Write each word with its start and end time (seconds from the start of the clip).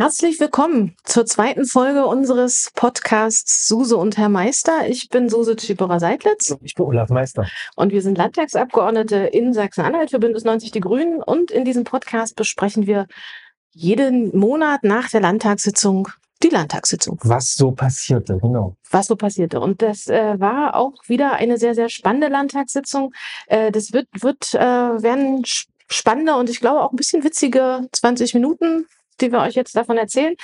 Herzlich 0.00 0.38
willkommen 0.38 0.94
zur 1.02 1.26
zweiten 1.26 1.64
Folge 1.64 2.06
unseres 2.06 2.70
Podcasts 2.76 3.66
Suse 3.66 3.96
und 3.96 4.16
Herr 4.16 4.28
Meister. 4.28 4.88
Ich 4.88 5.08
bin 5.08 5.28
Suse 5.28 5.56
Tschiperer-Seidlitz. 5.56 6.56
Ich 6.62 6.76
bin 6.76 6.86
Olaf 6.86 7.08
Meister. 7.08 7.48
Und 7.74 7.90
wir 7.90 8.00
sind 8.00 8.16
Landtagsabgeordnete 8.16 9.16
in 9.16 9.52
Sachsen-Anhalt 9.52 10.10
für 10.10 10.20
Bündnis 10.20 10.44
90 10.44 10.70
Die 10.70 10.78
Grünen. 10.78 11.20
Und 11.20 11.50
in 11.50 11.64
diesem 11.64 11.82
Podcast 11.82 12.36
besprechen 12.36 12.86
wir 12.86 13.08
jeden 13.72 14.38
Monat 14.38 14.84
nach 14.84 15.10
der 15.10 15.20
Landtagssitzung 15.20 16.06
die 16.44 16.50
Landtagssitzung. 16.50 17.18
Was 17.24 17.56
so 17.56 17.72
passierte, 17.72 18.38
genau. 18.40 18.76
Was 18.92 19.08
so 19.08 19.16
passierte. 19.16 19.58
Und 19.58 19.82
das 19.82 20.06
äh, 20.06 20.38
war 20.38 20.76
auch 20.76 20.94
wieder 21.08 21.32
eine 21.32 21.58
sehr, 21.58 21.74
sehr 21.74 21.88
spannende 21.88 22.28
Landtagssitzung. 22.28 23.12
Äh, 23.48 23.72
das 23.72 23.92
wird, 23.92 24.06
wird 24.20 24.54
äh, 24.54 24.60
werden 24.60 25.42
spannende 25.90 26.36
und 26.36 26.48
ich 26.50 26.60
glaube 26.60 26.82
auch 26.82 26.92
ein 26.92 26.96
bisschen 26.96 27.24
witzige 27.24 27.88
20 27.92 28.34
Minuten 28.34 28.86
die 29.20 29.32
wir 29.32 29.40
euch 29.40 29.54
jetzt 29.54 29.76
davon 29.76 29.98
erzählen. 29.98 30.34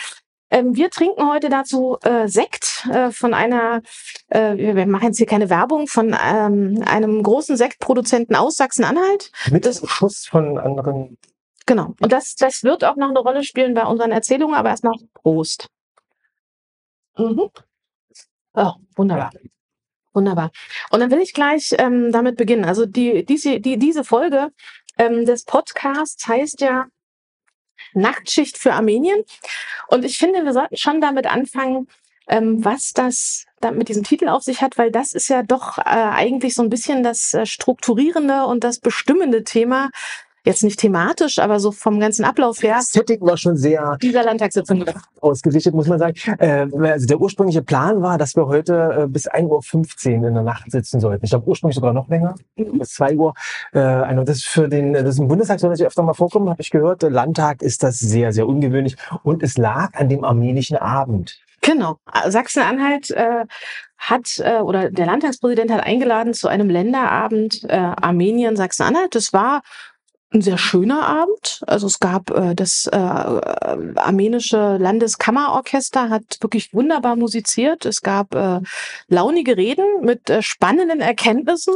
Ähm, 0.50 0.76
wir 0.76 0.90
trinken 0.90 1.28
heute 1.28 1.48
dazu 1.48 1.98
äh, 2.02 2.28
Sekt 2.28 2.86
äh, 2.92 3.10
von 3.10 3.34
einer, 3.34 3.82
äh, 4.28 4.56
wir 4.56 4.86
machen 4.86 5.06
jetzt 5.06 5.18
hier 5.18 5.26
keine 5.26 5.50
Werbung, 5.50 5.88
von 5.88 6.16
ähm, 6.22 6.82
einem 6.86 7.22
großen 7.22 7.56
Sektproduzenten 7.56 8.36
aus 8.36 8.56
Sachsen-Anhalt. 8.56 9.32
Mit 9.50 9.66
das, 9.66 9.82
Schuss 9.88 10.26
von 10.26 10.58
anderen. 10.58 11.18
Genau. 11.66 11.94
Und 12.00 12.12
das, 12.12 12.34
das 12.36 12.62
wird 12.62 12.84
auch 12.84 12.96
noch 12.96 13.08
eine 13.08 13.18
Rolle 13.18 13.42
spielen 13.42 13.74
bei 13.74 13.84
unseren 13.84 14.12
Erzählungen, 14.12 14.54
aber 14.54 14.68
erstmal 14.68 14.94
Prost. 15.14 15.68
Mhm. 17.16 17.50
Oh, 18.54 18.72
wunderbar. 18.96 19.32
Wunderbar. 20.12 20.52
Und 20.90 21.00
dann 21.00 21.10
will 21.10 21.20
ich 21.20 21.32
gleich 21.32 21.74
ähm, 21.78 22.12
damit 22.12 22.36
beginnen. 22.36 22.64
Also 22.64 22.86
die, 22.86 23.24
diese, 23.24 23.60
die, 23.60 23.78
diese 23.78 24.04
Folge 24.04 24.52
ähm, 24.98 25.24
des 25.24 25.44
Podcasts 25.44 26.28
heißt 26.28 26.60
ja 26.60 26.86
Nachtschicht 27.94 28.58
für 28.58 28.72
Armenien. 28.72 29.22
Und 29.88 30.04
ich 30.04 30.18
finde, 30.18 30.44
wir 30.44 30.52
sollten 30.52 30.76
schon 30.76 31.00
damit 31.00 31.26
anfangen, 31.26 31.88
ähm, 32.28 32.64
was 32.64 32.92
das 32.92 33.44
da 33.60 33.70
mit 33.70 33.88
diesem 33.88 34.04
Titel 34.04 34.28
auf 34.28 34.42
sich 34.42 34.62
hat, 34.62 34.78
weil 34.78 34.90
das 34.90 35.12
ist 35.12 35.28
ja 35.28 35.42
doch 35.42 35.78
äh, 35.78 35.82
eigentlich 35.82 36.54
so 36.54 36.62
ein 36.62 36.70
bisschen 36.70 37.02
das 37.02 37.34
äh, 37.34 37.46
strukturierende 37.46 38.46
und 38.46 38.64
das 38.64 38.78
bestimmende 38.78 39.44
Thema 39.44 39.90
jetzt 40.44 40.62
nicht 40.62 40.78
thematisch, 40.78 41.38
aber 41.38 41.58
so 41.58 41.72
vom 41.72 41.98
ganzen 41.98 42.24
Ablauf 42.24 42.62
her. 42.62 42.76
Das 42.76 42.92
Setting 42.92 43.20
war 43.22 43.36
schon 43.36 43.56
sehr 43.56 43.96
dieser 44.00 44.22
Landtagssitzung 44.24 44.84
ausgerichtet, 45.20 45.74
muss 45.74 45.88
man 45.88 45.98
sagen. 45.98 46.14
Äh, 46.38 46.66
also 46.90 47.06
der 47.06 47.20
ursprüngliche 47.20 47.62
Plan 47.62 48.02
war, 48.02 48.18
dass 48.18 48.36
wir 48.36 48.46
heute 48.46 49.04
äh, 49.04 49.06
bis 49.06 49.28
1.15 49.28 50.20
Uhr 50.20 50.28
in 50.28 50.34
der 50.34 50.42
Nacht 50.42 50.70
sitzen 50.70 51.00
sollten. 51.00 51.24
Ich 51.24 51.30
glaube 51.30 51.48
ursprünglich 51.48 51.76
sogar 51.76 51.92
noch 51.92 52.08
länger, 52.08 52.34
mhm. 52.56 52.78
bis 52.78 52.90
2 52.90 53.16
Uhr. 53.16 53.34
Äh, 53.72 53.78
also 53.78 54.22
das 54.24 54.36
ist 54.38 54.46
für 54.46 54.68
den, 54.68 54.92
das 54.92 55.14
ist 55.14 55.18
im 55.18 55.28
Bundestag 55.28 55.60
so, 55.60 55.68
dass 55.68 55.80
ich 55.80 55.86
öfter 55.86 56.02
mal 56.02 56.14
vorkommen, 56.14 56.48
habe 56.50 56.60
ich 56.60 56.70
gehört. 56.70 57.02
Der 57.02 57.10
Landtag 57.10 57.62
ist 57.62 57.82
das 57.82 57.98
sehr, 57.98 58.32
sehr 58.32 58.46
ungewöhnlich. 58.46 58.96
Und 59.22 59.42
es 59.42 59.56
lag 59.56 59.94
an 59.94 60.08
dem 60.08 60.24
armenischen 60.24 60.76
Abend. 60.76 61.38
Genau. 61.62 61.96
Sachsen-Anhalt 62.28 63.10
äh, 63.12 63.46
hat 63.96 64.38
äh, 64.38 64.58
oder 64.60 64.90
der 64.90 65.06
Landtagspräsident 65.06 65.70
hat 65.70 65.82
eingeladen 65.82 66.34
zu 66.34 66.48
einem 66.48 66.68
Länderabend 66.68 67.64
äh, 67.64 67.76
Armenien 67.76 68.54
Sachsen-Anhalt. 68.56 69.14
Das 69.14 69.32
war 69.32 69.62
ein 70.34 70.42
sehr 70.42 70.58
schöner 70.58 71.06
Abend. 71.06 71.62
Also 71.66 71.86
es 71.86 72.00
gab 72.00 72.30
äh, 72.30 72.54
das 72.54 72.86
äh, 72.86 72.96
armenische 72.96 74.76
Landeskammerorchester 74.76 76.10
hat 76.10 76.38
wirklich 76.40 76.74
wunderbar 76.74 77.16
musiziert. 77.16 77.86
Es 77.86 78.02
gab 78.02 78.34
äh, 78.34 78.60
launige 79.08 79.56
Reden 79.56 79.84
mit 80.02 80.28
äh, 80.28 80.42
spannenden 80.42 81.00
Erkenntnissen 81.00 81.74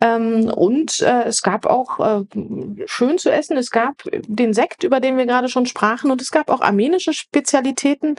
ähm, 0.00 0.50
und 0.54 1.00
äh, 1.00 1.24
es 1.24 1.42
gab 1.42 1.66
auch 1.66 1.98
äh, 2.00 2.24
schön 2.86 3.18
zu 3.18 3.30
essen. 3.30 3.56
Es 3.56 3.70
gab 3.70 4.02
den 4.12 4.54
Sekt, 4.54 4.84
über 4.84 5.00
den 5.00 5.16
wir 5.16 5.26
gerade 5.26 5.48
schon 5.48 5.66
sprachen, 5.66 6.10
und 6.10 6.22
es 6.22 6.30
gab 6.30 6.50
auch 6.50 6.60
armenische 6.60 7.12
Spezialitäten 7.12 8.16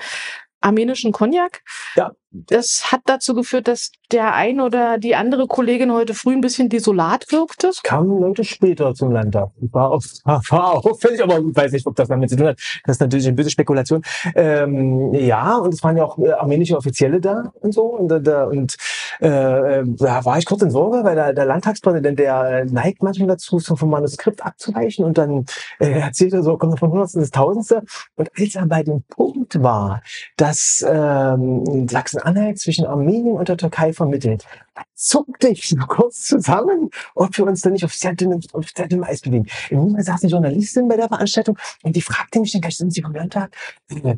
armenischen 0.62 1.12
Cognac. 1.12 1.64
Ja. 1.96 2.12
Das 2.32 2.92
hat 2.92 3.02
dazu 3.06 3.34
geführt, 3.34 3.68
dass 3.68 3.92
der 4.12 4.36
ein 4.36 4.62
oder 4.62 5.00
die 5.00 5.16
andere 5.16 5.48
Kollegin 5.48 5.92
heute 5.92 6.14
früh 6.14 6.34
ein 6.34 6.42
bisschen 6.42 6.70
desolat 6.70 7.32
wirkte. 7.32 7.68
Es 7.68 7.82
kamen 7.82 8.20
Leute 8.20 8.44
später 8.44 8.94
zum 8.94 9.12
Landtag. 9.12 9.50
War, 9.72 9.92
auf, 9.92 10.06
war 10.26 10.86
auffällig, 10.86 11.24
aber 11.24 11.40
ich 11.40 11.56
weiß 11.56 11.72
nicht, 11.72 11.88
ob 11.88 11.96
das 11.96 12.08
damit 12.08 12.30
zu 12.30 12.36
tun 12.36 12.48
hat. 12.48 12.60
Das 12.86 12.98
ist 12.98 13.00
natürlich 13.00 13.26
eine 13.26 13.36
böse 13.36 13.50
Spekulation. 13.50 14.04
Ähm, 14.36 15.12
ja, 15.14 15.58
und 15.58 15.74
es 15.74 15.84
waren 15.84 15.98
ja 15.98 16.06
auch 16.06 16.20
äh, 16.20 16.32
armenische 16.32 16.78
Offizielle 16.78 17.20
da 17.20 17.52
und 17.62 17.74
so. 17.74 17.84
Und, 17.84 18.12
äh, 18.12 18.22
da, 18.22 18.44
und 18.46 18.76
äh, 19.20 19.84
da 19.86 20.24
war 20.24 20.38
ich 20.38 20.46
kurz 20.46 20.62
in 20.62 20.70
Sorge, 20.70 21.04
weil 21.04 21.16
der, 21.16 21.34
der 21.34 21.46
Landtagspräsident, 21.46 22.20
der 22.20 22.66
neigt 22.66 23.02
manchmal 23.02 23.30
dazu, 23.30 23.58
so 23.58 23.76
vom 23.76 23.90
Manuskript 23.90 24.46
abzuweichen 24.46 25.04
und 25.04 25.18
dann 25.18 25.46
äh, 25.80 25.92
erzählt 25.92 26.34
er 26.34 26.44
so, 26.44 26.58
kommt 26.58 26.78
von 26.78 26.92
Hundertsten 26.92 27.22
ins 27.22 27.32
Tausendste. 27.32 27.82
Und 28.16 28.30
als 28.38 28.54
er 28.54 28.68
bei 28.68 28.84
dem 28.84 29.02
Punkt 29.04 29.62
war, 29.64 30.04
dass 30.38 30.86
ähm, 30.88 31.88
Sachsen-Anhalt 32.20 32.60
zwischen 32.60 32.86
Armenien 32.86 33.38
und 33.38 33.48
der 33.48 33.58
Türkei 33.58 33.94
vermittelt, 33.94 34.46
zuckte 34.94 35.50
ich 35.50 35.68
so 35.68 35.78
kurz 35.88 36.24
zusammen, 36.24 36.90
ob 37.16 37.38
wir 37.38 37.46
uns 37.46 37.62
da 37.62 37.70
nicht 37.70 37.86
auf 37.86 37.94
sehr 37.94 38.14
dünnem, 38.14 38.42
auf 38.54 38.70
sehr 38.76 38.88
dünnem 38.88 39.06
Eis 39.06 39.22
bewegen. 39.22 39.48
Im 39.70 39.80
Moment 39.80 40.06
saß 40.06 40.24
eine 40.24 40.32
Journalistin 40.32 40.88
bei 40.88 40.98
der 40.98 41.08
Veranstaltung 41.08 41.58
und 41.84 41.96
die 41.96 42.02
fragte 42.02 42.40
mich 42.40 42.52
dann 42.52 42.62
gleich, 42.62 42.78
sind 42.78 42.94
Sie 42.94 43.02
vom 43.02 43.14
Landtag? 43.14 43.56
Äh, 43.90 44.16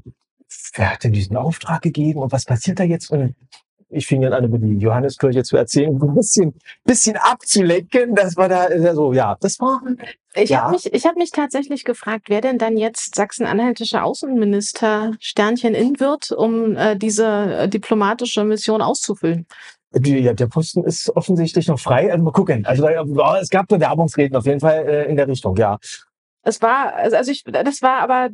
wer 0.74 0.92
hat 0.92 1.04
denn 1.04 1.14
diesen 1.14 1.38
Auftrag 1.38 1.82
gegeben 1.82 2.20
und 2.20 2.32
was 2.32 2.46
passiert 2.46 2.80
da 2.80 2.84
jetzt? 2.84 3.12
Und 3.12 3.36
ich 3.92 4.08
fing 4.08 4.22
dann 4.22 4.34
an, 4.34 4.46
über 4.46 4.58
die 4.58 4.78
Johanneskirche 4.78 5.44
zu 5.44 5.58
erzählen, 5.58 5.96
ein 6.02 6.16
bisschen, 6.16 6.54
bisschen 6.84 7.18
abzulenken. 7.18 8.16
Das 8.16 8.36
war 8.38 8.50
da 8.50 8.68
so, 8.70 8.88
also, 8.88 9.14
ja, 9.14 9.38
das 9.40 9.60
war. 9.60 9.82
Ich 10.34 10.50
ja. 10.50 10.62
habe 10.62 10.72
mich, 10.72 10.94
ich 10.94 11.06
habe 11.06 11.20
mich 11.20 11.32
tatsächlich 11.32 11.84
gefragt, 11.84 12.26
wer 12.30 12.42
denn 12.42 12.58
dann 12.58 12.78
jetzt 12.78 13.16
sachsen-anhaltischer 13.16 14.04
Außenminister 14.04 15.14
Sternchen 15.20 15.74
in 15.74 16.00
wird, 16.00 16.32
um 16.32 16.76
äh, 16.76 16.96
diese 16.96 17.26
äh, 17.28 17.70
diplomatische 17.70 18.44
Mission 18.44 18.82
auszufüllen. 18.82 19.46
Die, 19.94 20.20
ja, 20.20 20.34
der 20.34 20.48
Posten 20.48 20.86
ist 20.86 21.10
offensichtlich 21.18 21.68
noch 21.68 21.80
frei. 21.80 22.12
Also 22.12 22.24
mal 22.24 22.32
gucken. 22.32 22.66
Also 22.66 22.88
es 23.42 23.50
gab 23.50 23.68
Bewerbungsreden 23.68 24.38
auf 24.38 24.46
jeden 24.46 24.62
Fall 24.62 24.88
äh, 24.88 25.10
in 25.10 25.18
der 25.18 25.28
Richtung, 25.28 25.58
ja. 25.58 25.80
Es 26.44 26.62
war, 26.62 26.96
also, 26.96 27.18
also 27.18 27.32
ich, 27.32 27.44
das 27.44 27.82
war 27.82 28.00
aber, 28.00 28.30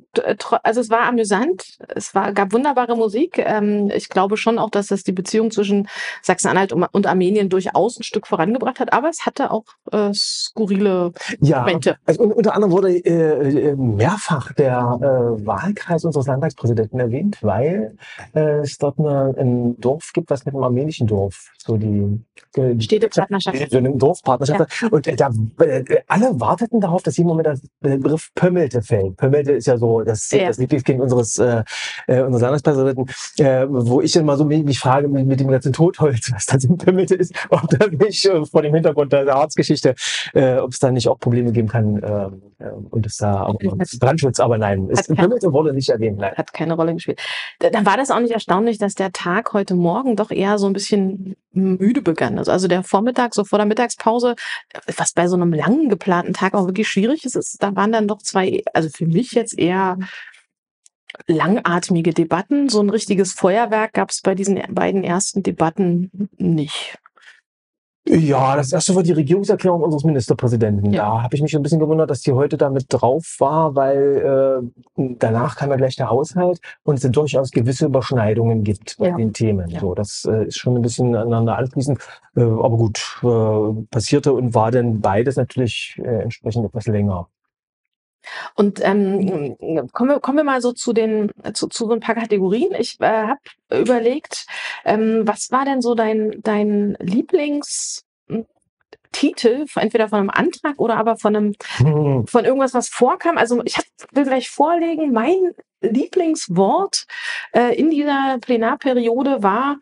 also 0.63 0.79
es 0.79 0.90
war 0.90 1.01
amüsant. 1.01 1.78
Es 1.94 2.16
war, 2.16 2.31
gab 2.31 2.53
wunderbare 2.53 2.95
Musik. 2.95 3.38
Ähm, 3.38 3.91
ich 3.94 4.07
glaube 4.07 4.38
schon 4.38 4.59
auch, 4.59 4.69
dass 4.69 4.88
das 4.88 5.03
die 5.03 5.12
Beziehung 5.12 5.51
zwischen 5.51 5.90
Sachsen-Anhalt 6.22 6.72
und 6.72 7.06
Armenien 7.06 7.50
durchaus 7.50 8.00
ein 8.00 8.03
Stück 8.03 8.28
vorangebracht 8.28 8.79
hat. 8.79 8.94
Aber 8.94 9.09
es 9.09 9.25
hatte 9.25 9.51
auch 9.51 9.66
äh, 9.91 10.13
skurrile 10.13 11.12
ja, 11.41 11.59
Momente. 11.59 11.97
Also 12.06 12.23
unter 12.23 12.56
anderem 12.56 12.72
wurde 12.72 12.95
äh, 12.95 13.72
äh, 13.72 13.75
mehrfach 13.75 14.53
der 14.53 14.78
äh, 15.01 15.45
Wahlkreis 15.45 16.06
unseres 16.06 16.28
Landtagspräsidenten 16.28 17.00
erwähnt, 17.00 17.39
weil 17.41 17.97
äh, 18.34 18.59
es 18.59 18.78
dort 18.78 19.00
eine, 19.00 19.35
ein 19.38 19.79
Dorf 19.81 20.12
gibt, 20.13 20.29
was 20.29 20.45
mit 20.45 20.56
einem 20.56 20.63
armenischen 20.63 21.07
Dorf 21.07 21.51
so 21.57 21.75
die 21.75 22.24
äh, 22.56 22.79
Städtepartnerschaft. 22.79 23.72
So 23.72 23.78
eine 23.78 23.91
Dorfpartnerschaft. 23.91 24.81
Ja. 24.81 24.88
Und 24.89 25.07
äh, 25.07 25.16
da 25.16 25.29
äh, 25.59 25.84
alle 26.07 26.39
warteten 26.39 26.79
darauf, 26.79 27.03
dass 27.03 27.18
jemand 27.18 27.38
mit 27.38 27.45
der 27.45 27.96
Begriff 27.97 28.29
Pömmelte 28.35 28.81
fällt. 28.81 29.17
Pömmelte 29.17 29.53
ist 29.53 29.67
ja 29.67 29.77
so 29.77 30.01
das, 30.01 30.29
ja. 30.31 30.47
das 30.47 30.57
Lieblingskind 30.57 31.01
unseres, 31.01 31.37
äh, 31.37 31.63
äh 32.07 32.21
unseres 32.21 32.41
Landespräsidenten, 32.41 33.05
äh, 33.39 33.65
wo 33.67 34.01
ich 34.01 34.11
dann 34.11 34.25
mal 34.25 34.37
so 34.37 34.45
mich, 34.45 34.63
mich 34.63 34.79
frage 34.79 35.07
mit, 35.07 35.25
mit 35.27 35.39
dem 35.39 35.47
ganzen 35.47 35.73
Totholz, 35.73 36.31
was 36.33 36.45
das 36.45 36.63
in 36.63 36.77
Pömmelte 36.77 37.15
ist, 37.15 37.33
ob 37.49 37.67
da 37.69 37.87
nicht 37.87 38.25
äh, 38.25 38.45
vor 38.45 38.61
dem 38.61 38.73
Hintergrund 38.73 39.13
der 39.13 39.27
Arztgeschichte, 39.35 39.95
äh, 40.33 40.57
ob 40.57 40.71
es 40.71 40.79
da 40.79 40.91
nicht 40.91 41.07
auch 41.07 41.19
Probleme 41.19 41.51
geben 41.51 41.67
kann 41.67 42.01
ähm, 42.03 42.41
äh, 42.59 42.69
und 42.89 43.05
es 43.05 43.17
da 43.17 43.43
auch 43.43 43.57
Brandschutz, 43.99 44.39
aber 44.39 44.57
nein, 44.57 44.87
es, 44.91 45.07
Pömmelte 45.07 45.51
wurde 45.53 45.73
nicht 45.73 45.89
erwähnt. 45.89 46.19
Nein. 46.19 46.33
Hat 46.35 46.53
keine 46.53 46.73
Rolle 46.73 46.93
gespielt. 46.93 47.19
Dann 47.59 47.85
war 47.85 47.97
das 47.97 48.11
auch 48.11 48.19
nicht 48.19 48.31
erstaunlich, 48.31 48.77
dass 48.77 48.95
der 48.95 49.11
Tag 49.11 49.53
heute 49.53 49.75
Morgen 49.75 50.15
doch 50.15 50.31
eher 50.31 50.57
so 50.57 50.67
ein 50.67 50.73
bisschen 50.73 51.35
müde 51.57 52.01
begann. 52.01 52.37
Also, 52.37 52.51
also 52.51 52.67
der 52.67 52.83
Vormittag, 52.83 53.33
so 53.33 53.43
vor 53.43 53.59
der 53.59 53.65
Mittagspause, 53.65 54.35
was 54.95 55.13
bei 55.13 55.27
so 55.27 55.35
einem 55.35 55.53
langen 55.53 55.89
geplanten 55.89 56.33
Tag 56.33 56.53
auch 56.53 56.67
wirklich 56.67 56.87
schwierig 56.87 57.25
ist, 57.25 57.35
ist 57.35 57.61
da 57.61 57.75
waren 57.87 57.91
dann 57.91 58.07
doch 58.07 58.21
zwei, 58.21 58.63
also 58.73 58.89
für 58.89 59.05
mich 59.05 59.31
jetzt 59.31 59.57
eher 59.57 59.97
langatmige 61.25 62.13
Debatten. 62.13 62.69
So 62.69 62.81
ein 62.81 62.89
richtiges 62.89 63.33
Feuerwerk 63.33 63.94
gab 63.94 64.09
es 64.09 64.21
bei 64.21 64.35
diesen 64.35 64.62
beiden 64.69 65.03
ersten 65.03 65.41
Debatten 65.41 66.29
nicht. 66.38 66.97
Ja, 68.09 68.56
das 68.56 68.71
erste 68.71 68.95
war 68.95 69.03
die 69.03 69.12
Regierungserklärung 69.12 69.81
unseres 69.81 70.06
Ministerpräsidenten. 70.06 70.94
Ja. 70.94 71.03
Da 71.03 71.23
habe 71.23 71.35
ich 71.35 71.41
mich 71.41 71.53
ein 71.56 71.62
bisschen 71.62 71.79
gewundert, 71.79 72.09
dass 72.09 72.21
die 72.21 72.31
heute 72.31 72.57
damit 72.57 72.85
drauf 72.88 73.35
war, 73.39 73.75
weil 73.75 74.71
äh, 74.95 75.13
danach 75.19 75.57
kam 75.57 75.71
ja 75.71 75.75
gleich 75.75 75.97
der 75.97 76.09
Haushalt 76.09 76.62
und 76.83 76.95
es 76.95 77.01
sind 77.01 77.17
durchaus 77.17 77.51
gewisse 77.51 77.88
Überschneidungen 77.88 78.63
gibt 78.63 78.95
bei 78.97 79.09
ja. 79.09 79.17
den 79.17 79.33
Themen. 79.33 79.69
Ja. 79.69 79.81
So, 79.81 79.94
das 79.94 80.25
äh, 80.25 80.45
ist 80.45 80.57
schon 80.57 80.77
ein 80.77 80.81
bisschen 80.81 81.15
aneinander 81.15 81.57
anfließend. 81.57 82.00
Äh, 82.38 82.44
aber 82.44 82.77
gut, 82.77 83.19
äh, 83.23 83.85
passierte 83.91 84.31
und 84.31 84.53
war 84.53 84.71
dann 84.71 85.01
beides 85.01 85.35
natürlich 85.35 86.00
äh, 86.01 86.23
entsprechend 86.23 86.65
etwas 86.65 86.88
länger. 86.88 87.27
Und 88.56 88.79
ähm, 88.83 89.57
kommen, 89.91 90.12
wir, 90.12 90.19
kommen 90.19 90.38
wir 90.38 90.44
mal 90.44 90.62
so 90.62 90.71
zu 90.71 90.94
den 90.94 91.31
zu, 91.53 91.68
zu 91.68 91.88
so 91.88 91.94
ein 91.94 92.00
paar 92.00 92.15
Kategorien. 92.15 92.74
Ich 92.77 93.00
äh, 93.00 93.06
habe 93.27 93.39
überlegt, 93.71 94.45
ähm, 94.85 95.24
was 95.25 95.51
war 95.51 95.65
denn 95.65 95.81
so 95.81 95.95
dein 95.95 96.39
dein 96.44 96.97
Lieblings 97.00 98.03
Titel, 99.12 99.65
entweder 99.75 100.09
von 100.09 100.19
einem 100.19 100.29
Antrag 100.29 100.75
oder 100.77 100.97
aber 100.97 101.18
von 101.18 101.35
einem, 101.35 101.53
Hm. 101.77 102.27
von 102.27 102.45
irgendwas, 102.45 102.74
was 102.74 102.89
vorkam. 102.89 103.38
Also 103.38 103.63
ich 103.63 103.77
hab, 103.77 103.85
will 104.12 104.25
gleich 104.25 104.50
vorlegen, 104.50 105.12
mein 105.12 105.53
Lieblingswort 105.81 107.06
äh, 107.53 107.75
in 107.75 107.89
dieser 107.89 108.38
Plenarperiode 108.41 109.44
war 109.44 109.77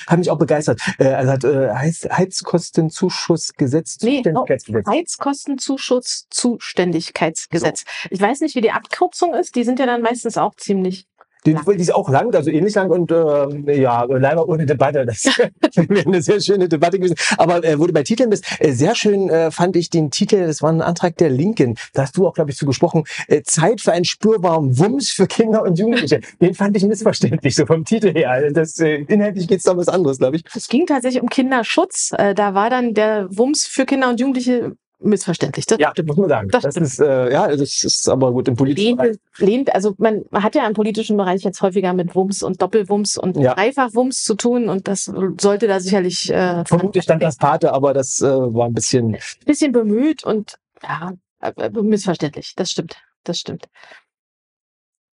hat 0.06 0.18
mich 0.18 0.30
auch 0.30 0.38
begeistert. 0.38 0.80
Äh, 0.98 1.14
also 1.14 1.32
hat 1.32 1.44
äh, 1.44 1.72
Heiz 1.72 2.06
Heizkostenzuschussgesetz, 2.10 3.98
Nee, 4.02 4.22
Zuständigkeitsgesetz. 4.22 4.86
Heizkostenzuschuss-Zuständigkeitsgesetz. 4.86 7.84
Ich 8.10 8.20
weiß 8.20 8.40
nicht, 8.40 8.54
wie 8.54 8.60
die 8.60 8.72
Abkürzung 8.72 9.32
ist. 9.34 9.56
Die 9.56 9.64
sind 9.64 9.78
ja 9.78 9.86
dann 9.86 10.02
meistens 10.02 10.36
auch 10.36 10.54
ziemlich 10.54 11.06
Die, 11.46 11.55
die 11.55 11.81
ist 11.81 11.94
auch 11.94 12.08
lang, 12.08 12.35
also 12.35 12.50
ähnlich 12.50 12.75
lang 12.75 12.90
und 12.90 13.11
ähm, 13.12 13.69
ja, 13.69 14.05
leider 14.05 14.49
ohne 14.49 14.67
Debatte. 14.67 15.06
Das 15.06 15.25
wäre 15.76 16.06
eine 16.06 16.23
sehr 16.23 16.40
schöne 16.40 16.69
Debatte 16.69 16.99
gewesen. 16.99 17.17
Aber 17.37 17.64
äh, 17.64 17.79
wo 17.79 17.87
du 17.87 17.93
bei 17.93 18.02
Titeln 18.02 18.31
bist, 18.31 18.44
äh, 18.58 18.73
sehr 18.73 18.94
schön 18.94 19.29
äh, 19.29 19.50
fand 19.50 19.76
ich 19.76 19.90
den 19.90 20.11
Titel, 20.11 20.46
das 20.46 20.62
war 20.62 20.70
ein 20.70 20.82
Antrag 20.82 21.17
der 21.17 21.31
Linken, 21.31 21.76
da 21.94 22.02
hast 22.02 22.17
du 22.17 22.26
auch, 22.26 22.35
glaube 22.35 22.50
ich, 22.50 22.56
zu 22.56 22.67
gesprochen, 22.67 23.05
äh, 23.29 23.43
Zeit 23.43 23.81
für 23.81 23.93
einen 23.93 24.05
spürbaren 24.05 24.79
Wumms 24.79 25.11
für 25.11 25.26
Kinder 25.26 25.62
und 25.62 25.79
Jugendliche. 25.79 26.20
Den 26.40 26.55
fand 26.55 26.76
ich 26.76 26.85
missverständlich, 26.85 27.55
so 27.55 27.67
vom 27.67 27.85
Titel 27.85 28.12
her. 28.12 28.31
Also 28.31 28.55
Das, 28.55 28.79
äh, 28.79 29.05
inhaltlich 29.08 29.49
geht's 29.49 29.64
da 29.64 29.73
um 29.73 29.79
was 29.79 29.88
anderes, 29.88 30.19
glaube 30.19 30.37
ich. 30.37 30.44
Es 30.55 30.69
ging 30.69 30.87
tatsächlich 30.87 31.23
um 31.23 31.29
Kinderschutz. 31.29 32.12
Äh, 32.17 32.35
da 32.35 32.55
war 32.55 32.70
dann 32.70 32.94
der 32.94 33.29
Wumms 33.31 33.67
für 33.67 33.87
Kinder 33.87 34.08
und 34.08 34.20
Jugendliche 34.20 34.73
missverständlich. 35.00 35.66
Das 35.66 35.78
Ja, 35.78 35.90
stimmt. 35.92 36.08
muss 36.08 36.16
man 36.16 36.28
sagen. 36.28 36.48
Das 36.50 36.62
Das, 36.62 36.76
ist, 36.76 36.98
äh, 37.00 37.32
ja, 37.32 37.46
das 37.48 37.84
ist 37.84 38.08
aber 38.08 38.32
gut 38.32 38.48
im 38.48 38.56
politischen 38.56 38.96
Bereich. 38.96 39.16
Lehnt, 39.38 39.74
also 39.74 39.94
man, 39.98 40.24
man 40.30 40.42
hat 40.42 40.54
ja 40.54 40.66
im 40.66 40.74
politischen 40.74 41.16
Bereich 41.16 41.42
jetzt 41.42 41.62
häufiger 41.62 41.92
mit 41.92 42.14
Wumms 42.14 42.42
und 42.42 42.60
Doppelwumms 42.60 43.16
und 43.16 43.36
Ja. 43.36 43.54
Dreifachwumms 43.54 44.24
zu 44.24 44.34
tun 44.34 44.68
und 44.68 44.88
das 44.88 45.04
sollte 45.40 45.66
da 45.68 45.80
sicherlich 45.80 46.30
äh, 46.32 46.64
Vermutlich 46.64 47.04
stand 47.04 47.22
das 47.22 47.36
Pate, 47.36 47.72
aber 47.72 47.94
das 47.94 48.20
äh, 48.20 48.26
war 48.26 48.66
ein 48.66 48.74
bisschen 48.74 49.14
ein 49.14 49.20
bisschen 49.46 49.72
bemüht 49.72 50.24
und 50.24 50.56
ja, 50.82 51.12
äh, 51.40 51.52
äh, 51.56 51.70
missverständlich. 51.70 52.54
Das 52.56 52.70
stimmt. 52.70 52.96
Das 53.24 53.38
stimmt. 53.38 53.66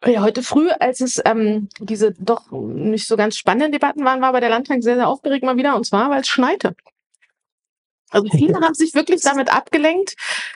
Ja, 0.05 0.21
heute 0.21 0.43
früh, 0.43 0.69
als 0.79 0.99
es 0.99 1.21
ähm, 1.25 1.69
diese 1.79 2.11
doch 2.19 2.51
nicht 2.51 3.07
so 3.07 3.15
ganz 3.15 3.37
spannenden 3.37 3.71
Debatten 3.71 4.03
waren, 4.03 4.19
war 4.21 4.33
bei 4.33 4.41
der 4.41 4.49
Landtag 4.49 4.83
sehr, 4.83 4.95
sehr 4.95 5.07
aufgeregt 5.07 5.45
mal 5.45 5.55
wieder 5.55 5.75
und 5.77 5.85
zwar, 5.85 6.09
weil 6.09 6.21
es 6.21 6.27
schneite. 6.27 6.75
Also 8.13 8.27
viele 8.31 8.55
haben 8.61 8.73
sich 8.73 8.93
wirklich 8.93 9.21
damit 9.21 9.53
abgelenkt, 9.53 10.15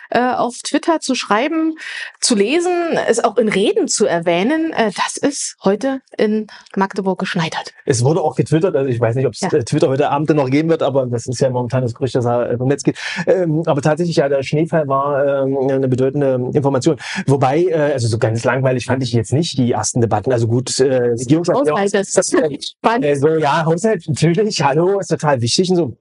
äh, 0.10 0.20
auf 0.20 0.56
Twitter 0.64 1.00
zu 1.00 1.16
schreiben, 1.16 1.76
zu 2.22 2.36
lesen, 2.36 2.72
es 3.08 3.22
auch 3.24 3.38
in 3.38 3.50
Reden 3.50 3.88
zu 3.88 4.06
erwähnen, 4.06 4.72
äh, 4.74 4.92
dass 4.92 5.18
es 5.22 5.56
heute 5.64 6.00
in 6.18 6.48
Magdeburg 6.76 7.20
geschneit 7.20 7.58
hat. 7.58 7.74
Es 7.86 8.04
wurde 8.04 8.22
auch 8.22 8.36
getwittert, 8.36 8.76
also 8.76 8.90
ich 8.90 9.00
weiß 9.00 9.16
nicht, 9.16 9.26
ob 9.28 9.34
es 9.34 9.42
Ja. 9.42 9.50
äh, 9.52 9.64
Twitter 9.64 9.90
heute 9.90 10.10
Abend 10.10 10.30
noch 10.30 10.50
geben 10.50 10.70
wird, 10.70 10.84
aber 10.84 11.06
das 11.08 11.26
ist 11.28 11.40
ja 11.42 11.50
momentan 11.50 11.82
das 11.82 11.94
Gerücht, 11.94 12.16
dass 12.16 12.26
er 12.26 12.52
äh, 12.52 12.58
vom 12.58 12.68
Netz 12.68 12.84
geht. 12.84 12.98
Ähm, 13.26 13.64
aber 13.66 13.82
tatsächlich, 13.82 14.16
ja, 14.18 14.30
der 14.30 14.44
Schneefall 14.44 14.88
war 14.88 15.44
ähm, 15.44 15.58
eine 15.70 15.88
bedeutende 15.88 16.50
Information. 16.54 16.98
Wobei, 17.26 17.64
äh, 17.64 17.94
also 17.94 18.08
so 18.08 18.18
ganz 18.18 18.44
langweilig 18.44 18.86
fand 18.86 19.04
ich 19.04 19.12
jetzt 19.14 19.34
nicht 19.34 19.58
die 19.58 19.72
ersten 19.72 20.00
Debatten. 20.02 20.32
Also 20.32 20.48
gut, 20.48 20.80
äh, 20.80 21.14
Regierungserklärung- 21.14 21.72
Haushalt, 21.72 21.94
das 21.94 22.12
das, 22.12 22.30
spannend. 22.30 23.06
äh, 23.06 23.16
so, 23.16 23.30
ja, 23.30 23.66
Haushalt, 23.66 24.04
natürlich, 24.08 24.62
hallo, 24.64 25.00
ist 25.00 25.08
total 25.08 25.42
wichtig 25.42 25.70
und 25.72 25.76
so. 25.76 25.98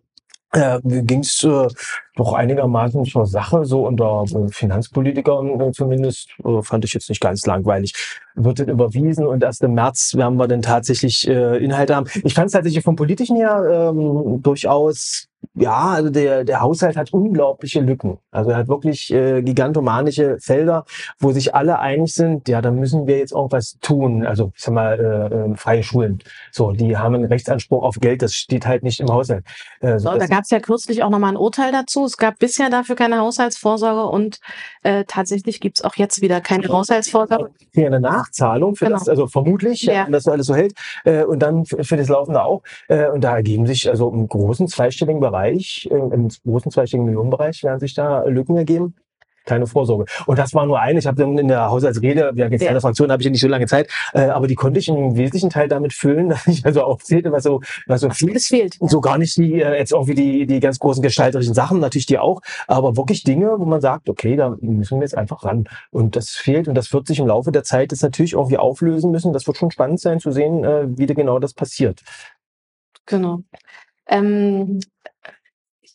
Äh, 0.57 0.81
ging 0.83 1.21
es 1.21 1.45
äh, 1.45 1.69
doch 2.17 2.33
einigermaßen 2.33 3.05
zur 3.05 3.27
Sache, 3.27 3.65
so 3.65 3.87
unter 3.87 4.25
äh, 4.25 4.49
Finanzpolitikern 4.49 5.61
äh, 5.61 5.73
zumindest, 5.73 6.31
äh, 6.45 6.63
fand 6.63 6.85
ich 6.85 6.93
jetzt 6.95 7.09
nicht 7.09 7.21
ganz 7.21 7.47
langweilig. 7.47 7.95
Wird 8.35 8.59
dann 8.59 8.69
überwiesen 8.69 9.27
und 9.27 9.43
erst 9.43 9.63
im 9.63 9.75
März 9.75 10.15
werden 10.15 10.37
wir 10.37 10.49
dann 10.49 10.63
tatsächlich 10.63 11.27
äh, 11.29 11.57
Inhalte 11.63 11.95
haben. 11.95 12.07
Ich 12.25 12.35
fand 12.35 12.47
es 12.47 12.53
tatsächlich 12.53 12.83
vom 12.85 12.97
Politischen 12.97 13.37
her 13.37 13.91
ähm, 13.95 14.43
durchaus, 14.43 15.27
ja, 15.55 15.91
also 15.91 16.11
der, 16.11 16.45
der 16.45 16.61
Haushalt 16.61 16.97
hat 16.97 17.13
unglaubliche 17.13 17.81
Lücken. 17.81 18.19
Also 18.31 18.51
er 18.51 18.59
hat 18.59 18.69
wirklich 18.69 19.11
äh, 19.13 19.43
gigantomanische 19.43 20.37
Felder, 20.41 20.85
wo 21.19 21.33
sich 21.33 21.55
alle 21.55 21.79
einig 21.79 22.13
sind, 22.13 22.49
ja, 22.49 22.61
da 22.61 22.71
müssen 22.71 23.07
wir 23.07 23.19
jetzt 23.19 23.33
auch 23.35 23.53
was 23.53 23.79
tun. 23.81 24.27
Also 24.27 24.53
ich 24.55 24.63
sag 24.63 24.75
mal, 24.75 24.99
äh, 24.99 25.35
äh, 25.53 25.57
freie 25.57 25.83
Schulen. 25.83 26.19
So, 26.53 26.73
die 26.73 26.97
haben 26.97 27.15
einen 27.15 27.25
Rechtsanspruch 27.27 27.83
auf 27.83 27.97
Geld, 28.01 28.21
das 28.23 28.35
steht 28.35 28.67
halt 28.67 28.83
nicht 28.83 29.01
im 29.01 29.09
Haushalt. 29.09 29.45
Äh, 29.81 29.99
So, 29.99 30.11
das- 30.11 30.19
da 30.19 30.27
gab 30.27 30.45
es 30.45 30.51
ja 30.51 30.61
kürzlich 30.61 31.03
auch 31.03 31.11
nochmal 31.11 31.31
ein 31.33 31.37
Urteil 31.39 31.73
dazu. 31.73 32.06
Es 32.07 32.17
gab 32.17 32.39
bisher 32.39 32.71
dafür 32.71 32.97
keine 32.97 33.19
Haushaltsvorsorge 33.19 34.07
und 34.07 34.39
äh, 34.83 35.05
tatsächlich 35.07 35.61
gibt 35.61 35.79
es 35.79 35.85
auch 35.85 35.97
jetzt 35.97 36.21
wieder 36.23 36.41
keine 36.41 36.69
Haushaltsvorsorge. 36.69 37.51
hier 37.75 37.87
eine 37.87 38.01
Nachzahlung 38.01 38.75
für 38.77 38.87
Genau. 38.87 38.99
das, 38.99 39.09
also 39.09 39.27
vermutlich, 39.27 39.83
Ja. 39.83 39.93
ja. 39.93 40.07
das 40.11 40.27
alles 40.27 40.47
so 40.47 40.55
hält, 40.55 40.73
äh, 41.05 41.25
und 41.25 41.41
dann 41.41 41.65
für, 41.67 41.97
das 41.97 42.09
Laufende 42.09 42.43
auch. 42.43 42.63
Äh, 42.89 43.09
und 43.11 43.23
da 43.23 43.37
ergeben 43.37 43.67
sich 43.67 43.89
also 43.89 44.11
im 44.11 44.29
großen 44.29 44.69
zweistelligen 44.69 45.21
Bereich, 45.21 45.89
äh, 45.91 45.95
im 45.95 46.29
großen 46.45 46.71
zweistelligen 46.71 47.07
Millionenbereich 47.07 47.63
werden 47.65 47.81
sich 47.81 47.95
da 47.95 48.25
Lücken 48.25 48.57
ergeben. 48.57 48.95
Keine 49.47 49.67
Vorsorge. 49.67 50.05
Und 50.27 50.39
das 50.39 50.53
war 50.53 50.67
nur 50.67 50.79
eine. 50.81 50.99
Ich 50.99 51.07
habe 51.07 51.17
dann 51.17 51.39
in 51.39 51.49
der 51.49 51.71
Haushaltsrede, 51.71 52.33
wir 52.35 52.45
haben 52.45 52.53
jetzt 52.53 52.63
Ja. 52.63 52.71
eine 52.71 52.81
Fraktion, 52.83 53.11
habe 53.11 53.23
ich 53.23 53.27
ja 53.27 53.31
nicht 53.31 53.41
so 53.41 53.49
lange 53.49 53.67
Zeit, 53.67 53.89
äh, 54.13 54.25
aber 54.27 54.47
die 54.47 54.55
konnte 54.57 54.79
ich 54.79 54.89
im 54.89 55.17
wesentlichen 55.17 55.51
Teil 55.51 55.69
damit 55.69 55.95
füllen, 55.95 56.29
dass 56.31 56.47
ich 56.47 56.67
also 56.67 56.83
aufzählte, 56.83 57.33
was 57.33 57.45
so, 57.45 57.61
was 57.87 58.03
so 58.03 58.11
viel 58.11 58.39
fehlt. 58.41 58.77
so 58.81 59.01
gar 59.01 59.17
nicht 59.19 59.37
die 59.39 59.63
äh, 59.63 59.79
jetzt 59.79 59.93
irgendwie 59.93 60.15
die 60.15 60.47
die 60.47 60.61
ganz 60.61 60.79
großen 60.79 61.03
gestalterischen 61.03 61.55
Sachen 61.55 61.81
natürlich 61.81 62.07
die 62.07 62.19
auch 62.19 62.41
aber 62.67 62.97
wirklich 62.97 63.23
Dinge 63.25 63.55
wo 63.59 63.65
man 63.65 63.81
sagt 63.81 64.09
okay 64.11 64.37
da 64.37 64.57
müssen 64.61 64.99
wir 64.99 65.05
jetzt 65.05 65.17
einfach 65.17 65.45
ran 65.45 65.69
und 65.91 66.17
das 66.17 66.31
fehlt 66.31 66.69
und 66.69 66.75
das 66.75 66.93
wird 66.93 67.07
sich 67.07 67.19
im 67.21 67.27
Laufe 67.27 67.53
der 67.53 67.63
Zeit 67.65 67.93
jetzt 67.93 68.03
natürlich 68.03 68.33
irgendwie 68.35 68.59
auflösen 68.59 69.11
müssen 69.13 69.33
das 69.33 69.47
wird 69.47 69.57
schon 69.57 69.71
spannend 69.71 70.01
sein 70.01 70.19
zu 70.21 70.33
sehen 70.33 70.65
äh, 70.65 70.87
wie 70.99 71.07
da 71.07 71.15
genau 71.15 71.39
das 71.39 71.55
passiert 71.55 72.03
Genau. 73.07 73.41
Ähm, 74.09 74.81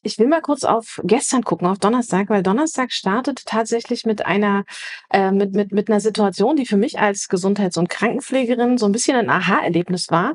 ich 0.03 0.17
will 0.17 0.27
mal 0.27 0.41
kurz 0.41 0.63
auf 0.63 0.99
gestern 1.03 1.43
gucken, 1.43 1.67
auf 1.67 1.79
Donnerstag, 1.79 2.29
weil 2.29 2.43
Donnerstag 2.43 2.91
startet 2.91 3.45
tatsächlich 3.45 4.05
mit 4.05 4.25
einer, 4.25 4.63
äh, 5.11 5.31
mit, 5.31 5.53
mit, 5.53 5.71
mit 5.71 5.89
einer 5.89 5.99
Situation, 5.99 6.55
die 6.55 6.65
für 6.65 6.77
mich 6.77 6.99
als 6.99 7.27
Gesundheits- 7.27 7.77
und 7.77 7.89
Krankenpflegerin 7.89 8.77
so 8.77 8.85
ein 8.85 8.91
bisschen 8.91 9.15
ein 9.15 9.29
Aha-Erlebnis 9.29 10.09
war. 10.09 10.33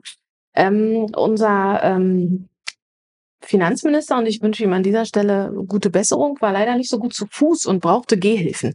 Ähm, 0.55 1.07
unser 1.15 1.81
ähm, 1.83 2.49
Finanzminister, 3.43 4.19
und 4.19 4.27
ich 4.27 4.41
wünsche 4.43 4.65
ihm 4.65 4.73
an 4.73 4.83
dieser 4.83 5.05
Stelle 5.05 5.53
gute 5.67 5.91
Besserung, 5.91 6.41
war 6.41 6.53
leider 6.53 6.77
nicht 6.77 6.91
so 6.91 6.99
gut 6.99 7.15
zu 7.15 7.27
Fuß 7.31 7.67
und 7.67 7.81
brauchte 7.81 8.19
Gehhilfen. 8.19 8.75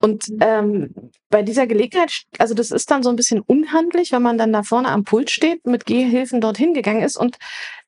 Und 0.00 0.26
ähm, 0.40 0.94
bei 1.30 1.42
dieser 1.42 1.66
Gelegenheit, 1.66 2.24
also 2.38 2.54
das 2.54 2.70
ist 2.70 2.90
dann 2.90 3.02
so 3.02 3.08
ein 3.08 3.16
bisschen 3.16 3.40
unhandlich, 3.40 4.12
wenn 4.12 4.22
man 4.22 4.36
dann 4.36 4.52
da 4.52 4.62
vorne 4.62 4.88
am 4.88 5.04
Pult 5.04 5.30
steht, 5.30 5.66
mit 5.66 5.86
Gehhilfen 5.86 6.40
dorthin 6.40 6.74
gegangen 6.74 7.02
ist. 7.02 7.16
Und 7.16 7.38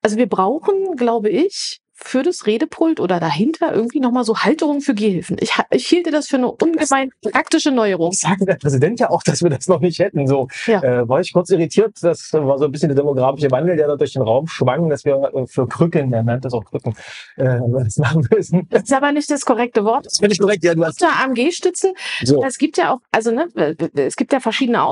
also 0.01 0.17
wir 0.17 0.27
brauchen, 0.27 0.97
glaube 0.97 1.29
ich, 1.29 1.81
für 2.01 2.23
das 2.23 2.47
Redepult 2.47 3.01
oder 3.01 3.19
dahinter 3.19 3.75
irgendwie 3.75 3.99
nochmal 3.99 4.23
so 4.25 4.37
Halterung 4.39 4.81
für 4.81 4.95
Gehhilfen. 4.95 5.37
Ich, 5.41 5.53
ich 5.73 5.87
hielte 5.89 6.11
das 6.13 6.29
für 6.29 6.37
eine 6.37 6.49
ungemein 6.51 7.11
praktische 7.23 7.73
Neuerung. 7.73 8.13
sagt 8.13 8.47
der 8.49 8.55
Präsident 8.55 9.01
ja 9.01 9.11
auch 9.11 9.23
dass 9.25 9.43
wir 9.43 9.51
das 9.51 9.67
noch 9.67 9.81
nicht 9.81 9.99
hätten 9.99 10.27
so 10.29 10.47
Ja. 10.67 10.83
äh, 10.83 11.09
war 11.09 11.21
ich 11.21 11.33
kurz 11.33 11.51
irritiert 11.51 11.97
das 12.01 12.33
war 12.33 12.57
so 12.59 12.67
ein 12.67 12.73
bisschen 12.73 12.89
der 12.89 12.97
demografische 12.97 13.51
Wandel 13.51 13.77
der 13.77 13.89
da 13.89 13.97
durch 13.97 14.13
den 14.13 14.23
Raum 14.23 14.47
schwang 14.47 14.89
dass 14.89 15.05
wir 15.05 15.15
äh, 15.35 15.47
für 15.47 15.67
Krücken 15.67 16.13
er 16.13 16.23
nennt 16.23 16.45
das 16.45 16.53
auch 16.53 16.65
Krücken 16.65 16.95
äh, 17.37 17.45
was 17.45 17.97
machen 17.97 18.27
müssen 18.31 18.67
Das 18.71 18.85
ist 18.85 18.93
aber 18.93 19.11
nicht 19.13 19.29
das 19.31 19.45
korrekte 19.45 19.85
Wort. 19.85 20.07
das 20.07 20.19
finde 20.19 20.35
ich 20.35 20.39
korrekt 20.41 20.63
ja 20.65 20.75
du 20.75 20.85
hast 20.85 21.03
Unter 21.03 21.15
AMG-Stützen 21.25 21.93
so 22.25 22.43
Es 22.45 22.59
gibt 22.59 22.77
ja 22.79 22.95
auch, 22.95 23.01
also 23.11 23.33
ne, 23.33 23.49
es 23.97 24.17
gibt 24.17 24.33
ja 24.33 24.41
verschiedene 24.41 24.83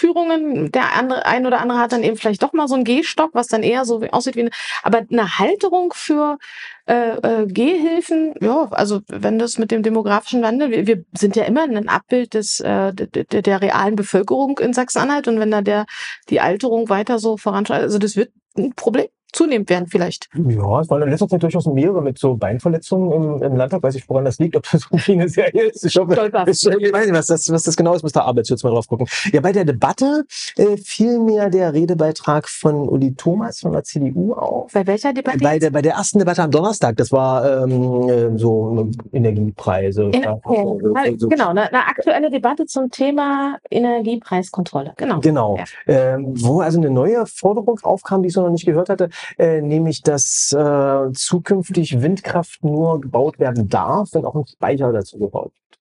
Ausführungen. 0.00 0.72
Der 0.72 0.96
andere, 0.96 1.26
ein 1.26 1.46
oder 1.46 1.60
andere 1.60 1.78
hat 1.78 1.92
dann 1.92 2.02
eben 2.02 2.16
vielleicht 2.16 2.42
doch 2.42 2.52
mal 2.52 2.68
so 2.68 2.74
einen 2.74 2.84
Gehstock, 2.84 3.30
was 3.34 3.48
dann 3.48 3.62
eher 3.62 3.84
so 3.84 4.00
aussieht 4.10 4.36
wie 4.36 4.40
eine, 4.40 4.50
aber 4.82 5.02
eine 5.10 5.38
Halterung 5.38 5.92
für 5.94 6.38
äh, 6.86 7.16
äh, 7.16 7.46
Gehhilfen, 7.46 8.34
ja, 8.40 8.68
also 8.70 9.00
wenn 9.08 9.38
das 9.38 9.58
mit 9.58 9.70
dem 9.70 9.82
demografischen 9.82 10.42
Wandel, 10.42 10.70
wir, 10.70 10.86
wir 10.86 11.04
sind 11.12 11.36
ja 11.36 11.44
immer 11.44 11.62
ein 11.62 11.88
Abbild 11.88 12.34
des 12.34 12.60
äh, 12.60 12.92
der, 12.92 13.06
der, 13.06 13.42
der 13.42 13.60
realen 13.60 13.96
Bevölkerung 13.96 14.58
in 14.58 14.72
Sachsen-Anhalt 14.72 15.28
und 15.28 15.38
wenn 15.38 15.50
da 15.50 15.62
der 15.62 15.86
die 16.28 16.40
Alterung 16.40 16.88
weiter 16.88 17.18
so 17.18 17.36
voranschreitet, 17.36 17.84
also 17.84 17.98
das 17.98 18.16
wird 18.16 18.32
ein 18.56 18.72
Problem 18.74 19.08
zunehmend 19.32 19.70
werden 19.70 19.86
vielleicht. 19.88 20.28
Ja, 20.34 20.80
es 20.80 20.90
waren 20.90 21.02
in 21.02 21.10
letzter 21.10 21.28
Zeit 21.28 21.42
durchaus 21.42 21.66
mehrere 21.66 22.02
mit 22.02 22.18
so 22.18 22.34
Beinverletzungen 22.36 23.12
im, 23.12 23.42
im 23.42 23.56
Landtag. 23.56 23.82
Weiß 23.82 23.94
ich, 23.94 24.08
woran 24.08 24.24
das 24.24 24.38
liegt, 24.38 24.56
ob 24.56 24.64
das 24.70 24.86
irgendwie 24.90 25.12
eine 25.12 25.28
Serie 25.28 25.64
ist. 25.64 25.84
Ich 25.84 25.96
hoffe, 25.96 26.14
ich, 26.46 26.66
ich 26.66 26.92
weiß 26.92 27.06
nicht, 27.06 27.14
was 27.14 27.26
das, 27.26 27.50
was 27.50 27.62
das 27.64 27.76
genau 27.76 27.94
ist, 27.94 28.02
muss 28.02 28.12
der 28.12 28.24
Arbeitsschutz 28.24 28.62
mal 28.64 28.70
drauf 28.70 28.88
gucken. 28.88 29.06
Ja, 29.32 29.40
bei 29.40 29.52
der 29.52 29.64
Debatte 29.64 30.24
äh, 30.56 30.76
fiel 30.76 31.18
mir 31.18 31.48
der 31.50 31.72
Redebeitrag 31.72 32.48
von 32.48 32.88
Uli 32.88 33.14
Thomas 33.14 33.60
von 33.60 33.72
der 33.72 33.84
CDU 33.84 34.32
auf. 34.34 34.72
Bei 34.72 34.86
welcher 34.86 35.12
Debatte? 35.12 35.38
Bei 35.38 35.58
der, 35.58 35.70
bei 35.70 35.82
der 35.82 35.94
ersten 35.94 36.18
Debatte 36.18 36.42
am 36.42 36.50
Donnerstag, 36.50 36.96
das 36.96 37.12
war 37.12 37.64
ähm, 37.64 38.08
äh, 38.08 38.38
so 38.38 38.88
Energiepreise. 39.12 40.04
In, 40.04 40.22
ja, 40.22 40.38
oh, 40.44 40.78
na, 40.94 41.02
so- 41.16 41.28
genau, 41.28 41.50
eine, 41.50 41.68
eine 41.68 41.86
aktuelle 41.86 42.30
Debatte 42.30 42.66
zum 42.66 42.90
Thema 42.90 43.58
Energiepreiskontrolle. 43.70 44.94
Genau. 44.96 45.20
Genau. 45.20 45.56
Ja. 45.86 46.14
Ähm, 46.14 46.34
wo 46.40 46.60
also 46.60 46.78
eine 46.78 46.90
neue 46.90 47.26
Forderung 47.26 47.78
aufkam, 47.82 48.22
die 48.22 48.28
ich 48.28 48.34
so 48.34 48.42
noch 48.42 48.50
nicht 48.50 48.66
gehört 48.66 48.88
hatte, 48.88 49.08
äh, 49.38 49.60
nämlich 49.60 50.02
dass 50.02 50.52
äh, 50.52 51.12
zukünftig 51.12 52.00
Windkraft 52.02 52.64
nur 52.64 53.00
gebaut 53.00 53.38
werden 53.38 53.68
darf, 53.68 54.10
wenn 54.12 54.24
auch 54.24 54.34
ein 54.34 54.46
Speicher 54.46 54.92
dazu 54.92 55.18
gebaut 55.18 55.52
wird. 55.52 55.80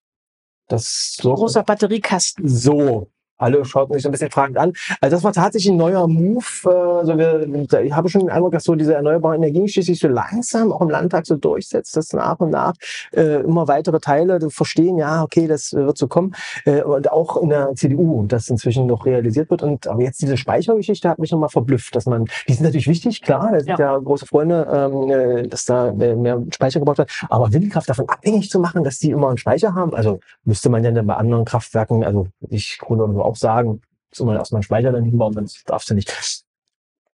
Das 0.68 1.18
so 1.20 1.34
Großer 1.34 1.64
Batteriekasten. 1.64 2.48
so. 2.48 3.10
Alle 3.40 3.64
schauten 3.66 3.94
sich 3.94 4.04
so 4.04 4.10
ein 4.10 4.12
bisschen 4.12 4.30
fragend 4.30 4.58
an. 4.58 4.74
Also 5.02 5.16
das 5.16 5.24
war 5.24 5.34
tatsächlich 5.34 5.72
ein 5.72 5.78
neuer 5.78 6.08
Move. 6.08 7.00
Also 7.00 7.18
wir, 7.18 7.48
ich 7.84 7.94
habe 7.94 8.10
schon 8.10 8.22
den 8.22 8.30
Eindruck, 8.30 8.52
dass 8.52 8.66
so 8.66 8.76
diese 8.76 8.94
erneuerbaren 8.94 9.42
Energien 9.42 9.68
sich 9.68 10.00
so 10.00 10.08
langsam 10.08 10.72
auch 10.72 10.82
im 10.82 10.90
Landtag 10.90 11.26
so 11.26 11.36
durchsetzt, 11.36 11.96
dass 11.96 12.14
nach 12.14 12.40
und 12.40 12.52
nach 12.52 12.74
äh, 13.14 13.42
immer 13.42 13.68
weitere 13.68 14.00
Teile 14.00 14.40
verstehen, 14.50 14.98
ja, 14.98 15.24
okay, 15.24 15.48
das 15.48 15.74
wird 15.74 15.98
so 15.98 16.08
kommen. 16.08 16.36
Äh, 16.66 16.82
und 16.82 17.12
auch 17.12 17.38
in 17.38 17.50
der 17.50 17.74
CDU, 17.76 18.26
das 18.28 18.50
inzwischen 18.50 18.88
noch 18.88 19.06
realisiert 19.06 19.50
wird. 19.50 19.64
Und 19.64 19.88
aber 19.88 20.02
jetzt 20.02 20.22
diese 20.22 20.38
Speichergeschichte 20.38 21.10
hat 21.10 21.20
mich 21.20 21.32
nochmal 21.32 21.50
verblüfft, 21.50 21.96
dass 21.96 22.06
man, 22.06 22.26
die 22.48 22.54
sind 22.54 22.64
natürlich 22.64 22.88
wichtig, 22.88 23.22
klar, 23.22 23.52
da 23.54 23.60
sind 23.60 23.80
ja, 23.80 23.98
große 23.98 24.26
Freunde, 24.26 24.68
ähm, 24.72 25.10
äh, 25.10 25.48
dass 25.48 25.66
da 25.66 25.92
mehr 25.94 26.42
Speicher 26.54 26.80
gebaut 26.80 26.98
wird. 26.98 27.12
Aber 27.30 27.54
Windkraft 27.54 27.90
davon 27.90 28.10
abhängig 28.10 28.50
zu 28.50 28.60
machen, 28.60 28.84
dass 28.84 29.00
die 29.00 29.12
immer 29.12 29.30
einen 29.30 29.38
Speicher 29.38 29.74
haben, 29.76 29.94
also 29.94 30.20
müsste 30.44 30.70
man 30.70 30.84
ja 30.84 30.92
dann 30.92 31.08
bei 31.08 31.16
anderen 31.16 31.46
Kraftwerken, 31.46 32.04
also 32.04 32.28
ich 32.50 32.78
Grund 32.80 33.02
auch 33.30 33.36
sagen, 33.36 33.82
so 34.12 34.26
mal 34.26 34.36
erstmal 34.36 34.58
einen 34.60 34.64
Speicher 34.64 34.92
dann 34.92 35.04
hinbauen, 35.06 35.34
das 35.36 35.64
darfst 35.66 35.90
du 35.90 35.94
nicht. 35.94 36.12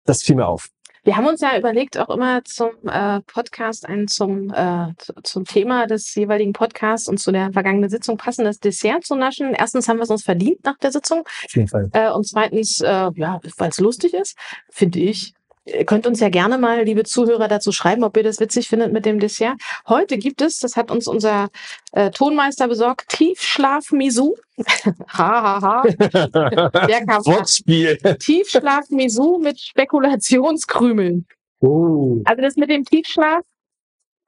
Das 0.05 0.21
fiel 0.23 0.35
mir 0.35 0.47
auf. 0.47 0.69
Wir 1.03 1.17
haben 1.17 1.27
uns 1.27 1.41
ja 1.41 1.55
überlegt, 1.55 1.99
auch 1.99 2.09
immer 2.09 2.43
zum 2.45 2.69
äh, 2.87 3.21
Podcast 3.21 3.85
ein 3.85 4.07
zum, 4.07 4.51
äh, 4.51 4.87
zu- 4.97 5.13
zum 5.23 5.45
Thema 5.45 5.85
des 5.85 6.13
jeweiligen 6.15 6.51
Podcasts 6.51 7.07
und 7.07 7.19
zu 7.19 7.31
der 7.31 7.51
vergangenen 7.53 7.91
Sitzung 7.91 8.17
passendes 8.17 8.59
Dessert 8.59 9.03
zu 9.05 9.15
naschen. 9.15 9.53
Erstens 9.53 9.87
haben 9.87 9.97
wir 9.97 10.03
es 10.03 10.09
uns 10.09 10.23
verdient 10.23 10.63
nach 10.65 10.77
der 10.79 10.91
Sitzung 10.91 11.19
Auf 11.19 11.55
jeden 11.55 11.67
Fall. 11.67 11.89
äh, 11.93 12.09
und 12.11 12.27
zweitens, 12.27 12.81
äh, 12.81 12.87
ja, 13.15 13.39
weil 13.57 13.69
es 13.69 13.79
lustig 13.79 14.15
ist, 14.15 14.35
finde 14.71 14.97
ich. 14.99 15.33
Ihr 15.65 15.85
könnt 15.85 16.05
uns 16.05 16.19
ja 16.19 16.29
gerne 16.29 16.59
mal, 16.59 16.83
liebe 16.83 17.03
Zuhörer, 17.03 17.47
dazu 17.47 17.71
schreiben, 17.71 18.03
ob 18.03 18.15
ihr 18.17 18.23
das 18.23 18.39
witzig 18.39 18.67
findet 18.67 18.93
mit 18.93 19.05
dem 19.05 19.19
Dessert. 19.19 19.55
Heute 19.87 20.19
gibt 20.19 20.41
es, 20.41 20.59
das 20.59 20.75
hat 20.75 20.91
uns 20.91 21.07
unser 21.07 21.49
äh, 21.91 22.11
Tonmeister 22.11 22.67
besorgt, 22.67 23.09
Tiefschlaf-Misu. 23.09 24.35
ha, 25.07 25.61
ha, 25.61 25.61
ha. 25.61 25.83
Der 26.87 27.05
kam 27.05 27.25
Wortspiel. 27.25 27.97
Tiefschlaf-Misu 27.97 29.39
mit 29.39 29.59
Spekulationskrümeln. 29.59 31.25
Oh. 31.61 32.21
Also 32.25 32.41
das 32.43 32.57
mit 32.57 32.69
dem 32.69 32.85
Tiefschlaf, 32.85 33.43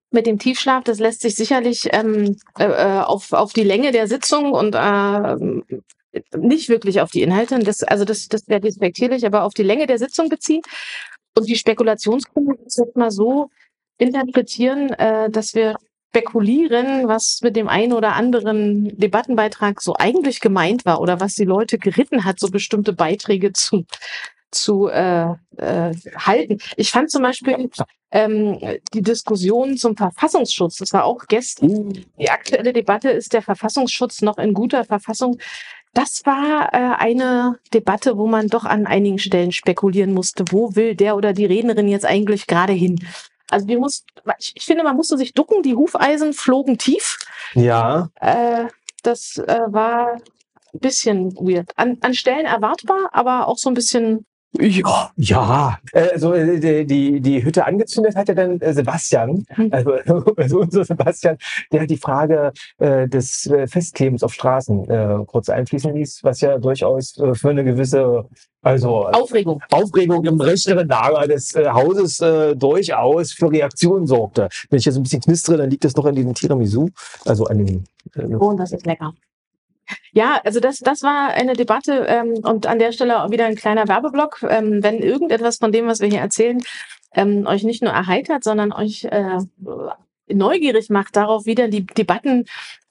mit 0.10 0.26
dem 0.26 0.40
Tiefschlaf, 0.40 0.84
das 0.86 0.98
lässt 1.00 1.22
sich 1.22 1.36
sicherlich 1.36 1.88
ähm, 1.92 2.38
äh, 2.58 2.66
äh, 2.66 3.02
auf, 3.02 3.34
auf 3.34 3.54
die 3.54 3.64
Länge 3.64 3.92
der 3.92 4.08
Sitzung 4.08 4.54
und 4.54 4.74
äh, 4.74 5.36
nicht 6.36 6.70
wirklich 6.70 7.02
auf 7.02 7.12
die 7.12 7.22
Inhalte, 7.22 7.60
das, 7.60 7.84
also 7.84 8.06
das, 8.06 8.28
das 8.28 8.48
wäre 8.48 8.62
despektierlich, 8.62 9.26
aber 9.26 9.44
auf 9.44 9.54
die 9.54 9.64
Länge 9.64 9.86
der 9.86 10.00
Sitzung 10.00 10.30
beziehen. 10.30 10.62
Und 11.38 11.48
die 11.48 11.56
Spekulationsgründe 11.56 12.58
ist 12.66 12.80
jetzt 12.80 12.98
mal 12.98 13.12
so 13.12 13.52
interpretieren, 14.00 14.90
äh, 14.94 15.30
dass 15.30 15.54
wir 15.54 15.76
spekulieren, 16.10 17.08
was 17.08 17.42
mit 17.44 17.56
dem 17.56 17.68
einen 17.68 17.94
oder 17.94 18.14
anderen 18.14 18.98
Debattenbeitrag 18.98 19.80
so 19.80 19.96
eigentlich 19.96 20.40
gemeint 20.40 20.84
war 20.84 21.00
oder 21.00 21.20
was 21.20 21.36
die 21.36 21.46
Leute 21.46 21.78
geritten 21.78 22.26
hat, 22.26 22.40
so 22.40 22.48
bestimmte 22.48 22.92
Beiträge 22.92 23.54
zu, 23.54 23.86
zu 24.50 24.88
äh, 24.88 25.34
äh, 25.58 25.94
halten. 26.16 26.58
Ich 26.76 26.90
fand 26.90 27.12
zum 27.12 27.22
Beispiel 27.22 27.70
ähm, 28.10 28.58
die 28.96 29.04
Diskussion 29.04 29.78
zum 29.78 29.96
Verfassungsschutz, 29.96 30.78
das 30.78 30.92
war 30.94 31.04
auch 31.04 31.26
gestern, 31.28 32.06
die 32.20 32.30
aktuelle 32.32 32.74
Debatte, 32.74 33.10
ist 33.12 33.34
der 33.34 33.44
Verfassungsschutz 33.44 34.24
noch 34.24 34.40
in 34.40 34.56
guter 34.56 34.86
Verfassung? 34.86 35.38
Das 35.94 36.22
war 36.26 36.74
äh, 36.74 36.96
eine 36.98 37.60
Debatte, 37.74 38.18
wo 38.18 38.28
man 38.28 38.48
doch 38.48 38.66
an 38.66 38.86
einigen 38.86 39.20
Stellen 39.20 39.52
spekulieren 39.52 40.14
musste, 40.14 40.46
wo 40.52 40.76
will 40.76 40.96
der 40.96 41.16
oder 41.16 41.34
die 41.34 41.46
Rednerin 41.46 41.88
jetzt 41.88 42.06
eigentlich 42.06 42.48
gerade 42.48 42.74
hin? 42.74 43.00
Also 43.50 43.68
wir 43.68 43.80
mussten, 43.80 44.08
ich, 44.40 44.54
ich 44.56 44.66
finde, 44.66 44.84
man 44.84 44.96
musste 44.96 45.18
sich 45.18 45.34
ducken, 45.34 45.64
die 45.64 45.76
Hufeisen 45.76 46.34
flogen 46.34 46.78
tief. 46.78 47.18
Ja. 47.54 48.10
Äh, 48.20 48.66
das 49.04 49.38
äh, 49.38 49.60
war 49.68 50.14
ein 50.14 50.80
bisschen 50.80 51.34
weird. 51.36 51.72
An, 51.78 51.98
an 52.02 52.14
Stellen 52.14 52.46
erwartbar, 52.46 53.10
aber 53.14 53.48
auch 53.48 53.58
so 53.58 53.70
ein 53.70 53.74
bisschen 53.74 54.26
Ja, 54.54 55.12
ja. 55.18 55.78
Äh, 55.92 56.10
Also 56.14 56.34
äh, 56.34 56.60
die, 56.60 56.86
die, 56.86 57.22
die 57.22 57.44
Hütte 57.44 57.66
angezündet 57.66 58.16
hat 58.16 58.28
ja 58.30 58.34
dann 58.34 58.60
äh, 58.62 58.74
Sebastian, 58.74 59.46
Hm. 59.50 59.70
also, 59.72 59.92
also 60.38 60.60
unser 60.62 60.86
Sebastian, 60.86 61.38
der 61.72 61.86
die 61.86 61.98
Frage 61.98 62.52
äh, 62.80 63.08
des 63.08 63.52
Festklebens 63.68 64.24
auf 64.24 64.34
Straßen 64.34 64.90
äh, 64.90 65.18
kurz 65.28 65.50
einfließen 65.50 65.94
ließ, 65.94 66.22
was 66.24 66.42
ja 66.42 66.58
durchaus 66.58 67.18
äh, 67.18 67.36
für 67.36 67.50
eine 67.50 67.64
gewisse, 67.64 68.26
also 68.62 69.08
Aufregung. 69.08 69.62
Aufregung 69.72 70.24
im 70.26 70.40
rechteren 70.42 70.88
Lager 70.88 71.28
des 71.28 71.54
äh, 71.56 71.68
Hauses 71.70 72.20
äh, 72.22 72.56
durchaus 72.56 73.34
für 73.34 73.52
Reaktionen 73.52 74.08
sorgte. 74.08 74.50
Wenn 74.70 74.80
ich 74.80 74.86
jetzt 74.86 74.96
ein 74.98 75.04
bisschen 75.04 75.22
knistere, 75.22 75.58
dann 75.58 75.70
liegt 75.70 75.84
das 75.84 75.96
noch 75.96 76.06
an 76.06 76.16
diesem 76.16 76.34
Tiramisu, 76.34 76.90
also 77.26 77.46
an 77.46 77.66
dem 77.66 77.84
äh, 78.16 78.36
Oh, 78.40 78.48
und 78.50 78.58
das 78.58 78.72
ist 78.72 78.86
lecker. 78.86 79.14
Ja, 80.12 80.42
also 80.44 80.60
das, 80.60 80.80
das 80.80 81.04
war 81.04 81.30
eine 81.30 81.54
Debatte 81.54 82.06
ähm, 82.08 82.34
und 82.44 82.66
an 82.68 82.80
der 82.80 82.92
Stelle 82.92 83.24
auch 83.24 83.32
wieder 83.32 83.46
ein 83.46 83.56
kleiner 83.56 83.88
Werbeblock. 83.88 84.44
Ähm, 84.50 84.84
wenn 84.84 85.00
irgendetwas 85.00 85.58
von 85.58 85.72
dem, 85.72 85.88
was 85.88 86.00
wir 86.00 86.08
hier 86.08 86.20
erzählen, 86.20 86.60
ähm, 87.14 87.46
euch 87.48 87.64
nicht 87.64 87.82
nur 87.82 87.94
erheitert, 87.94 88.44
sondern 88.44 88.72
euch 88.72 89.06
äh, 89.06 89.40
neugierig 90.28 90.90
macht 90.90 91.16
darauf, 91.16 91.46
wie 91.46 91.56
denn 91.56 91.72
die 91.72 91.86
Debatten 91.86 92.46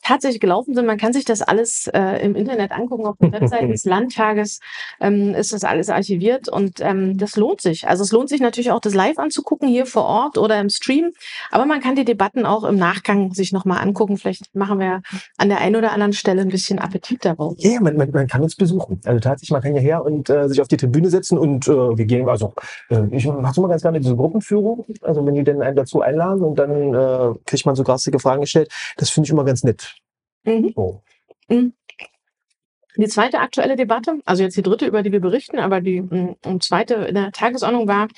tatsächlich 0.06 0.40
gelaufen 0.40 0.74
sind. 0.74 0.86
Man 0.86 0.98
kann 0.98 1.12
sich 1.12 1.24
das 1.24 1.42
alles 1.42 1.88
äh, 1.88 2.24
im 2.24 2.36
Internet 2.36 2.70
angucken, 2.70 3.06
auf 3.06 3.16
der 3.20 3.32
Webseite 3.40 3.68
des 3.68 3.84
Landtages 3.84 4.60
ähm, 5.00 5.34
ist 5.34 5.52
das 5.52 5.64
alles 5.64 5.90
archiviert 5.90 6.48
und 6.48 6.80
ähm, 6.80 7.18
das 7.18 7.36
lohnt 7.36 7.60
sich. 7.60 7.88
Also 7.88 8.04
es 8.04 8.12
lohnt 8.12 8.28
sich 8.28 8.40
natürlich 8.40 8.70
auch, 8.70 8.80
das 8.80 8.94
live 8.94 9.18
anzugucken, 9.18 9.68
hier 9.68 9.86
vor 9.86 10.04
Ort 10.04 10.38
oder 10.38 10.60
im 10.60 10.68
Stream, 10.68 11.12
aber 11.50 11.66
man 11.66 11.80
kann 11.80 11.96
die 11.96 12.04
Debatten 12.04 12.46
auch 12.46 12.64
im 12.64 12.76
Nachgang 12.76 13.32
sich 13.32 13.52
nochmal 13.52 13.82
angucken. 13.82 14.16
Vielleicht 14.16 14.54
machen 14.54 14.78
wir 14.78 15.02
an 15.38 15.48
der 15.48 15.58
einen 15.58 15.76
oder 15.76 15.92
anderen 15.92 16.12
Stelle 16.12 16.42
ein 16.42 16.48
bisschen 16.48 16.78
Appetit 16.78 17.24
darauf. 17.24 17.54
Ja, 17.58 17.80
man, 17.80 17.96
man, 17.96 18.10
man 18.12 18.28
kann 18.28 18.42
uns 18.42 18.54
besuchen. 18.54 19.00
Also 19.04 19.18
tatsächlich, 19.18 19.50
man 19.50 19.62
kann 19.62 19.72
hierher 19.72 20.04
und 20.04 20.30
äh, 20.30 20.48
sich 20.48 20.60
auf 20.60 20.68
die 20.68 20.76
Tribüne 20.76 21.10
setzen 21.10 21.36
und 21.36 21.66
äh, 21.66 21.72
wir 21.72 22.04
gehen, 22.04 22.28
also 22.28 22.54
äh, 22.90 23.02
ich 23.10 23.26
mache 23.26 23.60
immer 23.60 23.68
ganz 23.68 23.82
gerne 23.82 24.00
diese 24.00 24.14
Gruppenführung, 24.14 24.84
also 25.02 25.26
wenn 25.26 25.34
die 25.34 25.42
denn 25.42 25.62
einen 25.62 25.76
dazu 25.76 26.00
einladen 26.00 26.42
und 26.42 26.58
dann 26.58 26.94
äh, 26.94 27.34
kriegt 27.44 27.66
man 27.66 27.74
so 27.74 27.82
garstige 27.82 28.20
Fragen 28.20 28.42
gestellt, 28.42 28.70
das 28.96 29.10
finde 29.10 29.26
ich 29.26 29.32
immer 29.32 29.44
ganz 29.44 29.64
nett. 29.64 29.95
Mhm. 30.46 30.72
So. 30.74 31.02
Die 31.48 33.08
zweite 33.08 33.40
aktuelle 33.40 33.76
Debatte, 33.76 34.20
also 34.24 34.42
jetzt 34.42 34.56
die 34.56 34.62
dritte, 34.62 34.86
über 34.86 35.02
die 35.02 35.12
wir 35.12 35.20
berichten, 35.20 35.58
aber 35.58 35.80
die 35.80 36.00
mh, 36.00 36.36
zweite 36.60 36.94
in 36.94 37.14
der 37.14 37.32
Tagesordnung 37.32 37.86
war 37.86 38.08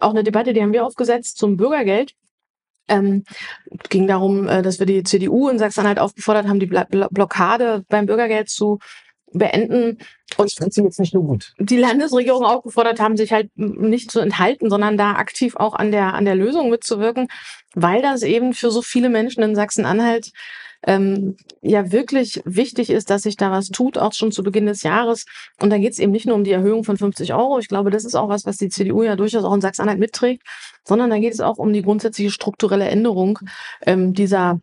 auch 0.00 0.10
eine 0.10 0.24
Debatte, 0.24 0.52
die 0.52 0.62
haben 0.62 0.72
wir 0.72 0.86
aufgesetzt 0.86 1.36
zum 1.36 1.56
Bürgergeld. 1.56 2.14
Ähm, 2.88 3.24
ging 3.88 4.06
darum, 4.06 4.48
äh, 4.48 4.62
dass 4.62 4.78
wir 4.78 4.86
die 4.86 5.02
CDU 5.02 5.48
in 5.48 5.58
Sachsen-Anhalt 5.58 5.98
aufgefordert 5.98 6.46
haben, 6.46 6.60
die 6.60 6.66
Blockade 6.66 7.84
beim 7.88 8.06
Bürgergeld 8.06 8.50
zu 8.50 8.78
beenden. 9.32 9.98
Und 10.36 10.46
ich 10.46 10.54
finde 10.56 10.72
sie 10.72 10.82
jetzt 10.82 11.00
nicht 11.00 11.14
nur 11.14 11.24
gut. 11.24 11.52
die 11.58 11.76
Landesregierung 11.76 12.44
aufgefordert 12.44 13.00
haben, 13.00 13.16
sich 13.16 13.32
halt 13.32 13.50
nicht 13.56 14.10
zu 14.10 14.20
enthalten, 14.20 14.70
sondern 14.70 14.96
da 14.96 15.12
aktiv 15.12 15.56
auch 15.56 15.74
an 15.74 15.92
der, 15.92 16.14
an 16.14 16.24
der 16.24 16.34
Lösung 16.34 16.70
mitzuwirken, 16.70 17.28
weil 17.74 18.02
das 18.02 18.22
eben 18.22 18.52
für 18.52 18.70
so 18.70 18.82
viele 18.82 19.08
Menschen 19.08 19.42
in 19.42 19.54
Sachsen-Anhalt 19.54 20.32
ähm, 20.86 21.36
ja 21.62 21.92
wirklich 21.92 22.42
wichtig 22.44 22.90
ist, 22.90 23.10
dass 23.10 23.22
sich 23.22 23.36
da 23.36 23.50
was 23.50 23.68
tut, 23.68 23.98
auch 23.98 24.12
schon 24.12 24.32
zu 24.32 24.42
Beginn 24.42 24.66
des 24.66 24.82
Jahres. 24.82 25.24
Und 25.60 25.70
da 25.70 25.78
geht 25.78 25.92
es 25.92 25.98
eben 25.98 26.12
nicht 26.12 26.26
nur 26.26 26.36
um 26.36 26.44
die 26.44 26.52
Erhöhung 26.52 26.84
von 26.84 26.96
50 26.96 27.34
Euro. 27.34 27.58
Ich 27.58 27.68
glaube, 27.68 27.90
das 27.90 28.04
ist 28.04 28.14
auch 28.14 28.28
was, 28.28 28.46
was 28.46 28.56
die 28.56 28.68
CDU 28.68 29.02
ja 29.02 29.16
durchaus 29.16 29.44
auch 29.44 29.54
in 29.54 29.60
Sachsen-Anhalt 29.60 29.98
mitträgt, 29.98 30.42
sondern 30.84 31.10
da 31.10 31.18
geht 31.18 31.32
es 31.32 31.40
auch 31.40 31.58
um 31.58 31.72
die 31.72 31.82
grundsätzliche 31.82 32.30
strukturelle 32.30 32.86
Änderung 32.86 33.38
ähm, 33.86 34.12
dieser 34.12 34.60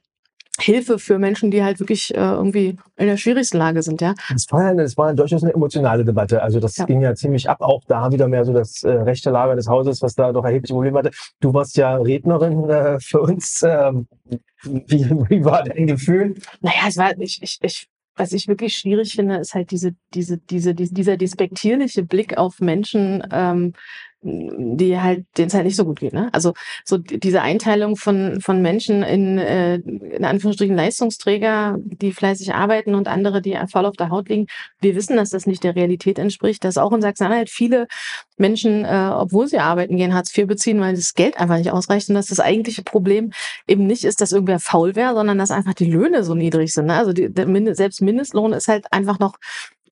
Hilfe 0.61 0.99
für 0.99 1.19
Menschen, 1.19 1.51
die 1.51 1.63
halt 1.63 1.79
wirklich 1.79 2.13
äh, 2.13 2.19
irgendwie 2.19 2.77
in 2.97 3.07
der 3.07 3.17
schwierigsten 3.17 3.57
Lage 3.57 3.81
sind, 3.81 4.01
ja. 4.01 4.13
Das 4.31 4.45
war, 4.51 4.63
ja, 4.69 4.73
das 4.73 4.97
war 4.97 5.13
durchaus 5.13 5.43
eine 5.43 5.53
emotionale 5.53 6.05
Debatte. 6.05 6.41
Also 6.41 6.59
das 6.59 6.77
Ja. 6.77 6.85
ging 6.85 7.01
ja 7.01 7.15
ziemlich 7.15 7.49
ab. 7.49 7.61
Auch 7.61 7.81
da 7.87 8.11
wieder 8.11 8.27
mehr 8.27 8.45
so 8.45 8.53
das 8.53 8.83
äh, 8.83 8.89
rechte 8.91 9.29
Lager 9.31 9.55
des 9.55 9.67
Hauses, 9.67 10.01
was 10.01 10.15
da 10.15 10.31
doch 10.31 10.45
erhebliche 10.45 10.73
Probleme 10.73 10.99
hatte. 10.99 11.11
Du 11.39 11.53
warst 11.53 11.77
ja 11.77 11.95
Rednerin 11.95 12.69
äh, 12.69 12.99
für 12.99 13.21
uns. 13.21 13.61
Ähm, 13.63 14.07
wie, 14.63 15.09
wie 15.29 15.43
war 15.43 15.63
dein 15.63 15.87
Gefühl? 15.87 16.35
Naja, 16.61 16.83
es 16.87 16.97
war, 16.97 17.17
ich, 17.19 17.41
ich, 17.41 17.57
ich, 17.61 17.87
was 18.15 18.31
ich 18.33 18.47
wirklich 18.47 18.75
schwierig 18.75 19.13
finde, 19.13 19.37
ist 19.37 19.53
halt 19.55 19.71
diese, 19.71 19.93
diese, 20.13 20.37
diese, 20.37 20.75
diese 20.75 20.93
dieser 20.93 21.17
despektierliche 21.17 22.03
Blick 22.03 22.37
auf 22.37 22.59
Menschen, 22.59 23.23
ähm, 23.31 23.73
die 24.23 24.99
halt, 24.99 25.25
denen 25.37 25.47
es 25.47 25.53
halt 25.53 25.65
nicht 25.65 25.75
so 25.75 25.85
gut 25.85 25.99
geht. 25.99 26.13
Ne? 26.13 26.29
Also 26.31 26.53
so 26.85 26.97
die- 26.99 27.19
diese 27.19 27.41
Einteilung 27.41 27.95
von, 27.95 28.39
von 28.39 28.61
Menschen 28.61 29.01
in, 29.01 29.39
äh, 29.39 29.75
in 29.75 30.23
Anführungsstrichen 30.25 30.75
Leistungsträger, 30.75 31.77
die 31.79 32.11
fleißig 32.11 32.53
arbeiten 32.53 32.93
und 32.93 33.07
andere, 33.07 33.41
die 33.41 33.57
voll 33.71 33.85
auf 33.85 33.95
der 33.97 34.09
Haut 34.09 34.29
liegen. 34.29 34.45
Wir 34.79 34.95
wissen, 34.95 35.17
dass 35.17 35.31
das 35.31 35.47
nicht 35.47 35.63
der 35.63 35.75
Realität 35.75 36.19
entspricht, 36.19 36.63
dass 36.63 36.77
auch 36.77 36.91
in 36.93 37.01
Sachsen-Anhalt 37.01 37.49
viele 37.49 37.87
Menschen, 38.37 38.85
äh, 38.85 39.09
obwohl 39.13 39.47
sie 39.47 39.59
arbeiten 39.59 39.97
gehen, 39.97 40.13
Hartz 40.13 40.35
IV 40.37 40.45
beziehen, 40.47 40.79
weil 40.81 40.95
das 40.95 41.13
Geld 41.15 41.39
einfach 41.39 41.57
nicht 41.57 41.71
ausreicht 41.71 42.09
und 42.09 42.15
dass 42.15 42.27
das 42.27 42.39
eigentliche 42.39 42.83
Problem 42.83 43.31
eben 43.67 43.87
nicht 43.87 44.03
ist, 44.03 44.21
dass 44.21 44.31
irgendwer 44.31 44.59
faul 44.59 44.95
wäre, 44.95 45.15
sondern 45.15 45.39
dass 45.39 45.51
einfach 45.51 45.73
die 45.73 45.91
Löhne 45.91 46.23
so 46.23 46.35
niedrig 46.35 46.73
sind. 46.73 46.85
Ne? 46.87 46.95
Also 46.95 47.11
die, 47.13 47.33
der 47.33 47.47
Mind 47.47 47.75
selbst 47.75 48.01
Mindestlohn 48.01 48.53
ist 48.53 48.67
halt 48.67 48.85
einfach 48.91 49.17
noch 49.19 49.37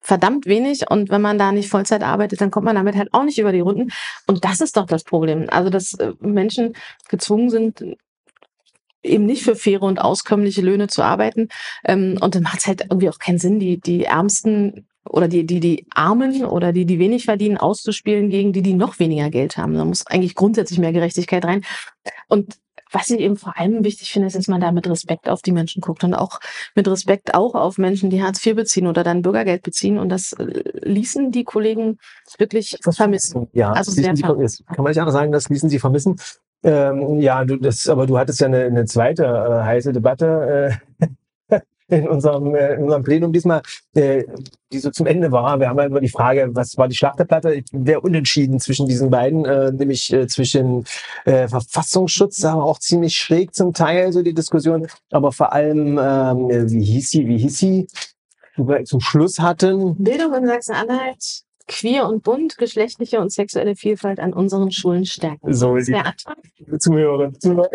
verdammt 0.02 0.46
wenig 0.46 0.90
und 0.90 1.10
wenn 1.10 1.22
man 1.22 1.38
da 1.38 1.52
nicht 1.52 1.70
Vollzeit 1.70 2.04
arbeitet, 2.04 2.42
dann 2.42 2.52
kommt 2.52 2.66
man 2.66 2.76
damit 2.76 2.96
halt 2.96 3.14
auch 3.14 3.24
nicht 3.24 3.40
über 3.40 3.52
die 3.52 3.60
Runden. 3.60 3.92
Und 4.28 4.46
das 4.46 4.62
ist 4.62 4.78
doch 4.78 4.86
das 4.86 5.04
Problem. 5.04 5.48
Also, 5.50 5.70
dass 5.70 5.94
äh, 5.96 6.14
Menschen 6.20 6.74
gezwungen 7.10 7.50
sind, 7.50 7.84
eben 9.04 9.26
nicht 9.26 9.44
für 9.44 9.56
faire 9.56 9.84
und 9.84 10.00
auskömmliche 10.00 10.62
Löhne 10.62 10.88
zu 10.88 11.04
arbeiten. 11.04 11.50
Ähm, 11.86 12.18
und 12.22 12.36
dann 12.36 12.44
macht 12.44 12.60
es 12.60 12.68
halt 12.68 12.82
irgendwie 12.82 13.10
auch 13.10 13.20
keinen 13.20 13.40
Sinn, 13.40 13.60
die, 13.60 13.80
die 13.80 14.06
Ärmsten 14.06 14.88
oder 15.10 15.28
die, 15.28 15.46
die, 15.46 15.60
die 15.60 15.88
Armen 15.94 16.46
oder 16.46 16.72
die, 16.72 16.86
die 16.86 17.00
wenig 17.00 17.26
verdienen, 17.26 17.58
auszuspielen 17.58 18.30
gegen 18.30 18.54
die, 18.54 18.62
die 18.62 18.74
noch 18.74 19.00
weniger 19.00 19.30
Geld 19.30 19.58
haben. 19.58 19.74
Da 19.74 19.86
muss 19.86 20.06
eigentlich 20.06 20.36
grundsätzlich 20.36 20.80
mehr 20.80 20.94
Gerechtigkeit 20.94 21.46
rein. 21.46 21.64
Und 22.28 22.58
was 22.92 23.10
ich 23.10 23.20
eben 23.20 23.38
vor 23.38 23.58
allem 23.58 23.84
wichtig 23.84 24.12
finde, 24.12 24.28
ist, 24.28 24.36
dass 24.36 24.48
man 24.48 24.62
da 24.62 24.72
mit 24.72 24.88
Respekt 24.90 25.30
auf 25.30 25.42
die 25.42 25.52
Menschen 25.52 25.82
guckt 25.82 26.04
und 26.04 26.14
auch 26.14 26.40
mit 26.76 26.88
Respekt 26.88 27.34
auch 27.36 27.56
auf 27.56 27.78
Menschen, 27.78 28.10
die 28.10 28.24
Hartz 28.24 28.46
IV 28.46 28.56
beziehen 28.56 28.88
oder 28.88 29.04
dann 29.04 29.22
Bürgergeld 29.22 29.62
beziehen. 29.64 29.98
Und 29.98 30.10
das 30.10 30.34
äh, 30.34 30.46
ließen 30.82 31.32
die 31.32 31.44
Kollegen 31.44 31.98
wirklich 32.38 32.78
Das 32.84 32.98
vermissen. 32.98 33.48
Ja, 33.54 33.72
Also 33.72 33.92
das 33.92 33.98
ließen 33.98 34.04
sehr 34.04 34.16
sie, 34.16 34.24
vermissen. 34.24 34.66
kann 34.66 34.84
man 34.84 34.92
nicht 34.92 35.00
anders 35.00 35.14
sagen, 35.14 35.32
das 35.32 35.50
ließen 35.50 35.70
sie 35.70 35.80
vermissen. 35.80 36.16
Ähm, 36.62 37.20
ja, 37.22 37.46
du, 37.46 37.56
das, 37.56 37.88
aber 37.88 38.06
du 38.06 38.18
hattest 38.18 38.42
ja 38.42 38.48
eine, 38.48 38.64
eine 38.66 38.86
zweite 38.86 39.24
äh, 39.24 39.64
heiße 39.64 39.94
Debatte 39.94 40.80
äh, 41.00 41.08
in 41.90 42.08
unserem, 42.08 42.56
äh, 42.56 42.76
in 42.76 42.84
unserem 42.84 43.04
Plenum 43.04 43.34
diesmal, 43.34 43.62
äh, 43.96 44.24
die 44.72 44.80
so 44.80 44.92
zum 44.92 45.08
Ende 45.08 45.32
war. 45.32 45.60
Wir 45.60 45.70
haben 45.70 45.78
ja 45.80 45.86
über 45.86 46.02
die 46.02 46.10
Frage, 46.10 46.50
was 46.54 46.78
war 46.78 46.88
die 46.88 46.96
Schlachterplatte? 46.96 47.64
Wer 47.72 48.04
unentschieden 48.04 48.60
zwischen 48.60 48.88
diesen 48.88 49.10
beiden, 49.10 49.46
äh, 49.46 49.72
nämlich 49.72 50.14
äh, 50.14 50.28
zwischen 50.28 50.86
äh, 51.26 51.48
Verfassungsschutz, 51.48 52.44
aber 52.46 52.64
auch 52.64 52.80
ziemlich 52.80 53.16
schräg 53.16 53.54
zum 53.54 53.74
Teil 53.74 54.14
so 54.14 54.22
die 54.22 54.34
Diskussion, 54.34 54.88
aber 55.12 55.32
vor 55.32 55.54
allem, 55.54 55.98
ähm, 55.98 56.50
äh, 56.50 56.70
wie 56.70 56.84
hieß 56.84 57.10
sie, 57.10 57.28
wie 57.28 57.38
hieß 57.38 57.58
sie, 57.58 57.88
die 58.58 58.68
wir 58.68 58.84
zum 58.86 59.00
Schluss 59.00 59.40
hatten. 59.40 59.96
Bildung 59.96 60.34
in 60.36 60.48
Sachsen-Anhalt, 60.48 61.44
queer 61.68 62.08
und 62.08 62.24
bunt, 62.24 62.58
geschlechtliche 62.58 63.20
und 63.20 63.32
sexuelle 63.32 63.76
Vielfalt 63.76 64.20
an 64.20 64.34
unseren 64.34 64.72
Schulen 64.72 65.06
stärken. 65.06 65.54
So, 65.54 65.76
ist 65.76 65.88
der 65.88 66.06
Antrag. 66.06 66.38
Zuhörer, 66.80 67.34
Zuhörer, 67.34 67.70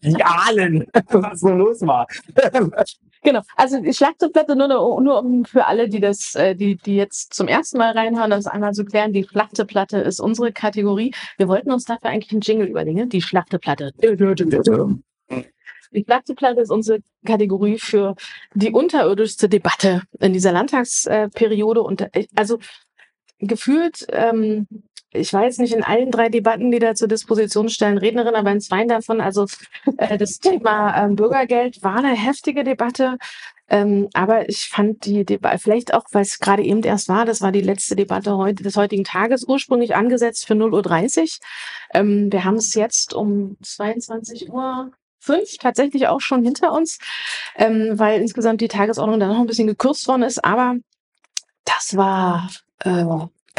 Jahlen, 0.00 0.86
was 1.10 1.40
so 1.40 1.48
los 1.48 1.80
war. 1.82 2.06
Genau. 3.22 3.42
Also 3.56 3.80
die 3.80 3.92
Schlachterplatte 3.92 4.54
nur, 4.56 4.68
nur 4.68 5.18
um 5.18 5.44
für 5.44 5.66
alle, 5.66 5.88
die 5.88 6.00
das, 6.00 6.34
äh, 6.34 6.54
die, 6.54 6.76
die 6.76 6.96
jetzt 6.96 7.34
zum 7.34 7.48
ersten 7.48 7.78
Mal 7.78 7.92
reinhören, 7.92 8.30
das 8.30 8.46
einmal 8.46 8.72
zu 8.72 8.84
klären. 8.84 9.12
Die 9.12 9.24
Schlachteplatte 9.24 9.98
ist 9.98 10.20
unsere 10.20 10.52
Kategorie. 10.52 11.12
Wir 11.36 11.48
wollten 11.48 11.70
uns 11.72 11.84
dafür 11.84 12.10
eigentlich 12.10 12.32
einen 12.32 12.40
Jingle 12.40 12.68
überlegen. 12.68 13.08
Die 13.08 13.22
Schlachteplatte. 13.22 13.92
Die 15.90 16.04
Schlachteplatte 16.04 16.60
ist 16.60 16.70
unsere 16.70 17.00
Kategorie 17.24 17.78
für 17.78 18.14
die 18.54 18.70
unterirdischste 18.70 19.48
Debatte 19.48 20.02
in 20.20 20.32
dieser 20.32 20.52
Landtagsperiode. 20.52 21.82
Und 21.82 22.02
äh, 22.14 22.26
also 22.36 22.58
gefühlt, 23.38 24.06
ähm, 24.10 24.66
ich 25.10 25.32
war 25.32 25.44
jetzt 25.44 25.58
nicht 25.58 25.72
in 25.72 25.84
allen 25.84 26.10
drei 26.10 26.28
Debatten, 26.28 26.70
die 26.70 26.78
da 26.78 26.94
zur 26.94 27.08
Disposition 27.08 27.68
stellen, 27.68 27.98
Rednerin, 27.98 28.34
aber 28.34 28.52
in 28.52 28.60
zwei 28.60 28.84
davon, 28.84 29.20
also 29.20 29.46
äh, 29.96 30.18
das 30.18 30.38
Thema 30.38 30.96
ähm, 31.02 31.16
Bürgergeld 31.16 31.82
war 31.82 31.96
eine 31.96 32.14
heftige 32.14 32.64
Debatte. 32.64 33.18
Ähm, 33.70 34.08
aber 34.14 34.48
ich 34.48 34.68
fand 34.68 35.04
die 35.04 35.24
Debatte, 35.24 35.58
vielleicht 35.58 35.92
auch, 35.92 36.04
weil 36.12 36.22
es 36.22 36.38
gerade 36.38 36.62
eben 36.62 36.82
erst 36.82 37.08
war, 37.08 37.26
das 37.26 37.42
war 37.42 37.52
die 37.52 37.60
letzte 37.60 37.96
Debatte 37.96 38.36
heute, 38.36 38.62
des 38.62 38.76
heutigen 38.76 39.04
Tages, 39.04 39.44
ursprünglich 39.46 39.94
angesetzt 39.94 40.46
für 40.46 40.54
0.30 40.54 41.20
Uhr. 41.20 41.28
Ähm, 41.94 42.32
wir 42.32 42.44
haben 42.44 42.56
es 42.56 42.74
jetzt 42.74 43.12
um 43.14 43.56
22 43.62 44.50
Uhr 44.50 44.90
fünf 45.20 45.58
tatsächlich 45.58 46.06
auch 46.08 46.20
schon 46.20 46.44
hinter 46.44 46.72
uns, 46.72 46.98
ähm, 47.56 47.98
weil 47.98 48.20
insgesamt 48.20 48.60
die 48.60 48.68
Tagesordnung 48.68 49.20
dann 49.20 49.30
noch 49.30 49.40
ein 49.40 49.46
bisschen 49.46 49.66
gekürzt 49.66 50.08
worden 50.08 50.22
ist. 50.22 50.42
Aber 50.44 50.76
das 51.64 51.96
war 51.96 52.48
äh, 52.80 53.04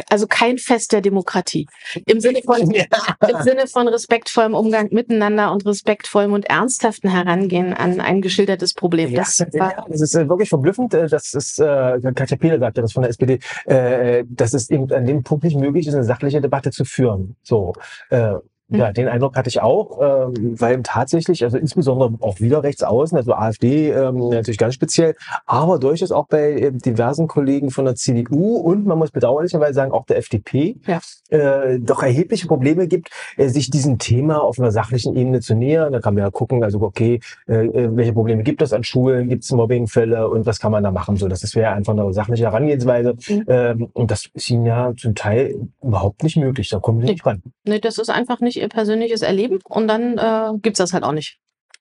also 0.10 0.28
kein 0.28 0.58
Fest 0.58 0.92
der 0.92 1.02
Demokratie. 1.02 1.68
Im 2.06 2.20
Sinne 2.20 2.42
von, 2.44 2.60
im 2.62 3.42
Sinne 3.44 3.68
von 3.68 3.88
respektvollem 3.88 4.54
Umgang 4.54 4.90
miteinander 4.92 5.52
und 5.52 5.66
respektvollem 5.66 6.34
und 6.34 6.46
ernsthaften 6.46 7.10
Herangehen 7.10 7.74
an 7.74 8.00
ein 8.02 8.22
geschildertes 8.22 8.74
Problem. 8.74 9.10
Ja, 9.12 9.22
Das 9.22 9.40
war, 9.54 9.72
ja, 9.72 9.86
das 9.88 10.02
ist 10.02 10.16
äh, 10.16 10.28
wirklich 10.30 10.50
verblüffend. 10.50 10.94
äh, 10.94 11.08
Das 11.08 11.34
ist, 11.34 11.60
äh, 11.60 12.00
Katja 12.14 12.38
Peele 12.38 12.60
sagte 12.60 12.82
das 12.82 12.94
von 12.94 13.04
der 13.04 13.10
SPD, 13.10 13.40
äh, 13.66 14.24
dass 14.28 14.54
es 14.54 14.70
eben 14.70 14.92
an 14.92 15.06
dem 15.06 15.24
Punkt 15.24 15.44
nicht 15.44 15.58
möglich 15.58 15.88
ist, 15.88 15.94
eine 15.94 16.04
sachliche 16.04 16.42
Debatte 16.42 16.72
zu 16.72 16.86
führen. 16.86 17.36
So, 17.44 17.74
äh, 18.10 18.34
ja, 18.70 18.92
den 18.92 19.08
Eindruck 19.08 19.36
hatte 19.36 19.50
ich 19.50 19.62
auch, 19.62 20.00
ähm, 20.02 20.60
weil 20.60 20.82
tatsächlich, 20.84 21.44
also 21.44 21.58
insbesondere 21.58 22.14
auch 22.22 22.40
wieder 22.40 22.64
rechts 22.64 22.84
außen, 22.84 23.18
also 23.18 23.34
AfD 23.34 23.90
ähm, 23.92 24.30
natürlich 24.30 24.58
ganz 24.58 24.74
speziell, 24.76 25.16
aber 25.46 25.80
durchaus 25.80 26.12
auch 26.12 26.28
bei 26.28 26.52
äh, 26.54 26.72
diversen 26.72 27.28
Kollegen 27.28 27.72
von 27.72 27.86
der 27.86 27.96
CDU 27.96 28.58
und 28.58 28.86
man 28.86 28.98
muss 28.98 29.12
bedauerlicherweise 29.12 29.74
sagen 29.74 29.92
auch 29.92 30.06
der 30.06 30.18
FDP, 30.18 30.78
Ja. 30.86 31.00
äh, 31.30 31.80
doch 31.80 32.04
erhebliche 32.04 32.48
Probleme 32.48 32.88
gibt, 32.88 33.10
äh, 33.38 33.48
sich 33.48 33.70
diesem 33.70 33.98
Thema 33.98 34.42
auf 34.44 34.60
einer 34.60 34.72
sachlichen 34.72 35.16
Ebene 35.16 35.40
zu 35.42 35.56
nähern. 35.56 35.92
Da 35.94 36.00
kann 36.00 36.14
man 36.14 36.24
ja 36.24 36.30
gucken, 36.30 36.64
also 36.64 36.82
okay, 36.82 37.20
äh, 37.48 37.66
äh, 37.66 37.90
welche 37.96 38.14
Probleme 38.14 38.44
gibt 38.44 38.62
es 38.62 38.74
an 38.74 38.84
Schulen, 38.84 39.30
gibt 39.30 39.44
es 39.44 39.52
Mobbingfälle 39.52 40.28
und 40.30 40.46
was 40.46 40.60
kann 40.60 40.72
man 40.72 40.84
da 40.84 40.92
machen? 40.92 41.18
So, 41.18 41.28
das 41.28 41.56
wäre 41.56 41.72
einfach 41.74 41.94
eine 41.94 42.12
sachliche 42.14 42.44
Herangehensweise. 42.46 43.16
Mhm. 43.28 43.46
Ähm, 43.48 43.90
und 43.94 44.12
das 44.12 44.28
ist 44.34 44.50
ihnen 44.50 44.66
ja 44.66 44.94
zum 44.98 45.16
Teil 45.16 45.56
überhaupt 45.82 46.24
nicht 46.24 46.38
möglich. 46.38 46.70
Da 46.70 46.80
kommen 46.80 47.00
sie 47.00 47.06
Nee. 47.06 47.14
nicht 47.14 47.26
ran. 47.26 47.42
nee, 47.66 47.80
das 47.80 47.98
ist 47.98 48.10
einfach 48.10 48.40
nicht 48.40 48.59
ihr 48.60 48.70
persönliches 48.70 49.22
Erleben 49.22 49.60
und 49.66 49.88
dann 49.88 50.18
äh, 50.18 50.58
gibt's 50.62 50.80
das 50.80 50.94
halt 50.94 51.04
auch 51.04 51.12
nicht. 51.12 51.40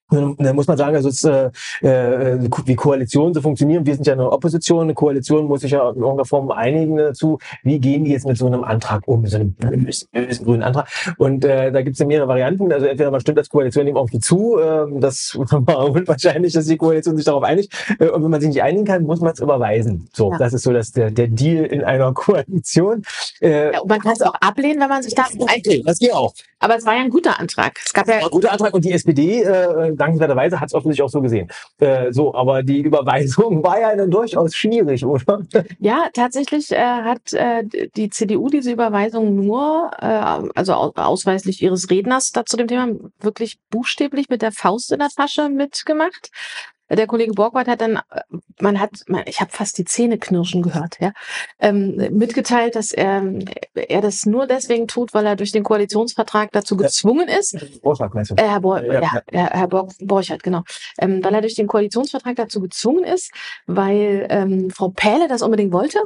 Und 0.09 0.39
Da 0.43 0.53
muss 0.53 0.67
man 0.67 0.77
sagen, 0.77 0.95
also 0.95 1.09
es, 1.09 1.23
äh, 1.23 1.49
äh, 1.81 2.39
wie 2.65 2.75
Koalitionen 2.75 3.33
so 3.33 3.41
funktionieren. 3.41 3.85
Wir 3.85 3.95
sind 3.95 4.07
ja 4.07 4.13
eine 4.13 4.31
Opposition. 4.31 4.83
Eine 4.83 4.93
Koalition 4.93 5.45
muss 5.45 5.61
sich 5.61 5.71
ja 5.71 5.89
in 5.89 5.97
irgendeiner 5.97 6.25
Form 6.25 6.51
einigen 6.51 6.97
dazu. 6.97 7.37
Wie 7.63 7.79
gehen 7.79 8.03
die 8.05 8.11
jetzt 8.11 8.25
mit 8.25 8.37
so 8.37 8.47
einem 8.47 8.63
Antrag 8.63 9.07
um, 9.07 9.21
mit 9.21 9.31
so 9.31 9.37
einem 9.37 9.53
bösen, 9.53 10.07
bösen 10.11 10.45
grünen 10.45 10.63
Antrag? 10.63 10.87
Und 11.17 11.45
äh, 11.45 11.71
da 11.71 11.81
gibt 11.81 11.93
es 11.93 11.99
ja 11.99 12.05
mehrere 12.05 12.27
Varianten. 12.27 12.71
Also 12.71 12.85
entweder 12.87 13.11
man 13.11 13.21
stimmt 13.21 13.37
als 13.37 13.49
Koalition 13.49 13.85
dem 13.85 13.95
irgendwie 13.95 14.19
zu. 14.19 14.57
Ähm, 14.59 14.99
das 14.99 15.37
war 15.51 15.89
unwahrscheinlich, 15.89 16.53
dass 16.53 16.65
die 16.65 16.77
Koalition 16.77 17.15
sich 17.15 17.25
darauf 17.25 17.43
einigt. 17.43 17.73
Äh, 17.99 18.09
und 18.09 18.23
wenn 18.23 18.31
man 18.31 18.41
sich 18.41 18.49
nicht 18.49 18.63
einigen 18.63 18.85
kann, 18.85 19.03
muss 19.03 19.19
man 19.21 19.33
es 19.33 19.39
überweisen. 19.39 20.09
So, 20.13 20.31
Ja. 20.31 20.37
das 20.37 20.53
ist 20.53 20.63
so 20.63 20.73
das, 20.73 20.91
der, 20.91 21.11
der 21.11 21.27
Deal 21.27 21.65
in 21.65 21.83
einer 21.83 22.13
Koalition. 22.49 23.03
Äh, 23.41 23.73
Ja, 23.73 23.79
und 23.81 23.89
man 23.89 23.99
kann 23.99 24.13
es 24.13 24.21
auch 24.21 24.33
ablehnen, 24.41 24.79
wenn 24.79 24.89
man 24.89 25.03
sich 25.03 25.13
da 25.15 25.25
okay, 25.39 25.83
das 25.85 25.99
geht 25.99 26.13
auch. 26.13 26.33
Aber 26.59 26.75
es 26.77 26.85
war 26.85 26.93
ja 26.93 27.01
ein 27.01 27.09
guter 27.09 27.39
Antrag. 27.39 27.79
Es 27.85 27.93
gab 27.93 28.07
ja 28.07 28.15
ein 28.15 28.29
guter 28.29 28.51
Antrag 28.51 28.73
und 28.73 28.83
die 28.83 28.91
SPD, 28.91 29.43
äh, 29.43 29.93
dankenswerterweise, 29.99 30.59
hat 30.59 30.67
es 30.67 30.73
offensichtlich 30.73 31.03
auch 31.03 31.09
so 31.09 31.21
gesehen. 31.21 31.49
Äh, 31.79 32.11
so, 32.11 32.33
aber 32.33 32.63
die 32.63 32.81
Überweisung 32.89 33.63
war 33.63 33.79
ja 33.79 33.95
dann 33.95 34.09
durchaus 34.11 34.55
schwierig, 34.55 35.05
oder? 35.05 35.41
Ja, 35.79 36.09
tatsächlich 36.13 36.71
äh, 36.71 36.77
hat 36.77 37.33
äh, 37.33 37.63
die 37.95 38.09
CDU 38.09 38.49
diese 38.49 38.71
Überweisung 38.71 39.35
nur, 39.35 39.91
äh, 39.99 40.05
also 40.55 40.73
au- 40.73 40.93
ausweislich 40.95 41.61
ihres 41.61 41.89
Redners 41.89 42.31
da 42.31 42.45
zu 42.45 42.57
dem 42.57 42.67
Thema, 42.67 42.87
wirklich 43.19 43.59
buchstäblich 43.69 44.29
mit 44.29 44.41
der 44.41 44.51
Faust 44.51 44.91
in 44.91 44.99
der 44.99 45.09
Tasche 45.09 45.49
mitgemacht. 45.49 46.31
Der 46.89 47.07
Kollege 47.07 47.33
Borgward 47.33 47.67
hat 47.67 47.81
dann, 47.81 47.97
äh, 47.97 48.21
man 48.59 48.79
hat, 48.79 48.91
man, 49.07 49.23
ich 49.25 49.41
habe 49.41 49.51
fast 49.51 49.77
die 49.77 49.85
Zähne 49.85 50.17
knirschen 50.17 50.61
gehört, 50.61 50.97
ja, 50.99 51.13
ähm, 51.59 51.95
mitgeteilt, 52.11 52.75
dass 52.75 52.91
er, 52.91 53.23
er 53.75 54.01
das 54.01 54.25
nur 54.25 54.47
deswegen 54.47 54.87
tut, 54.87 55.13
weil 55.13 55.25
er 55.25 55.35
durch 55.35 55.51
den 55.51 55.63
Koalitionsvertrag 55.63 56.51
dazu 56.51 56.77
gezwungen 56.77 57.27
ist, 57.27 57.57
Vorschlag, 57.81 58.13
meinst 58.13 58.31
du? 58.31 58.35
äh, 58.35 58.47
Herr, 58.47 58.59
Bor 58.59 58.81
Ja, 58.83 59.01
ja, 59.01 59.21
ja, 59.31 59.49
Herr 59.51 59.67
Borg 59.67 59.91
Borchert, 59.99 60.43
genau. 60.43 60.63
Ähm, 60.99 61.23
weil 61.23 61.33
er 61.33 61.41
durch 61.41 61.55
den 61.55 61.67
Koalitionsvertrag 61.67 62.35
dazu 62.35 62.59
gezwungen 62.61 63.03
ist, 63.03 63.31
weil 63.67 64.27
ähm, 64.29 64.69
Frau 64.69 64.89
Pähle 64.89 65.27
das 65.27 65.41
unbedingt 65.41 65.73
wollte. 65.73 65.99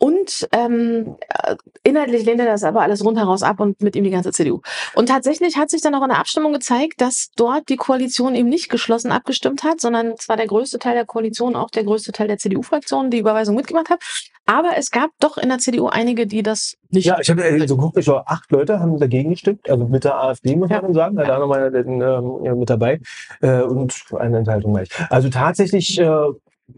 Und 0.00 0.48
ähm, 0.52 1.16
äh, 1.44 1.56
inhaltlich 1.82 2.24
lehnt 2.24 2.40
er 2.40 2.46
das 2.46 2.64
aber 2.64 2.80
alles 2.80 3.04
rundheraus 3.04 3.42
ab 3.42 3.60
und 3.60 3.82
mit 3.82 3.94
ihm 3.96 4.04
die 4.04 4.10
ganze 4.10 4.32
CDU. 4.32 4.62
Und 4.94 5.10
tatsächlich 5.10 5.58
hat 5.58 5.68
sich 5.68 5.82
dann 5.82 5.94
auch 5.94 6.02
in 6.02 6.08
der 6.08 6.18
Abstimmung 6.18 6.54
gezeigt, 6.54 7.02
dass 7.02 7.28
dort 7.36 7.68
die 7.68 7.76
Koalition 7.76 8.34
eben 8.34 8.48
nicht 8.48 8.70
geschlossen 8.70 9.12
abgestimmt 9.12 9.62
hat, 9.62 9.78
sondern 9.78 10.16
zwar 10.16 10.38
der 10.38 10.46
größte 10.46 10.78
Teil 10.78 10.94
der 10.94 11.04
Koalition, 11.04 11.54
auch 11.54 11.68
der 11.68 11.84
größte 11.84 12.12
Teil 12.12 12.28
der 12.28 12.38
CDU-Fraktion 12.38 13.10
die 13.10 13.18
Überweisung 13.18 13.54
mitgemacht 13.56 13.90
hat. 13.90 14.00
Aber 14.46 14.70
es 14.78 14.90
gab 14.90 15.10
doch 15.20 15.36
in 15.36 15.50
der 15.50 15.58
CDU 15.58 15.88
einige, 15.88 16.26
die 16.26 16.42
das 16.42 16.76
nicht. 16.88 17.04
Ja, 17.04 17.20
ich 17.20 17.28
habe 17.28 17.44
äh, 17.44 17.68
so 17.68 17.76
geguckt, 17.76 17.98
ich 17.98 18.08
war 18.08 18.24
acht 18.26 18.50
Leute 18.50 18.80
haben 18.80 18.98
dagegen 18.98 19.30
gestimmt, 19.30 19.68
also 19.68 19.86
mit 19.86 20.04
der 20.04 20.18
AfD 20.18 20.56
muss 20.56 20.70
Ja. 20.70 20.80
man 20.80 20.94
sagen, 20.94 21.16
da 21.16 21.38
noch 21.38 21.46
mal 21.46 21.72
ähm, 21.74 22.40
ja, 22.42 22.54
mit 22.54 22.70
dabei 22.70 23.00
äh, 23.42 23.60
und 23.60 23.94
eine 24.18 24.38
Enthaltung 24.38 24.72
war 24.72 24.82
ich. 24.82 24.90
Also 25.10 25.28
tatsächlich, 25.28 26.00
äh, 26.00 26.06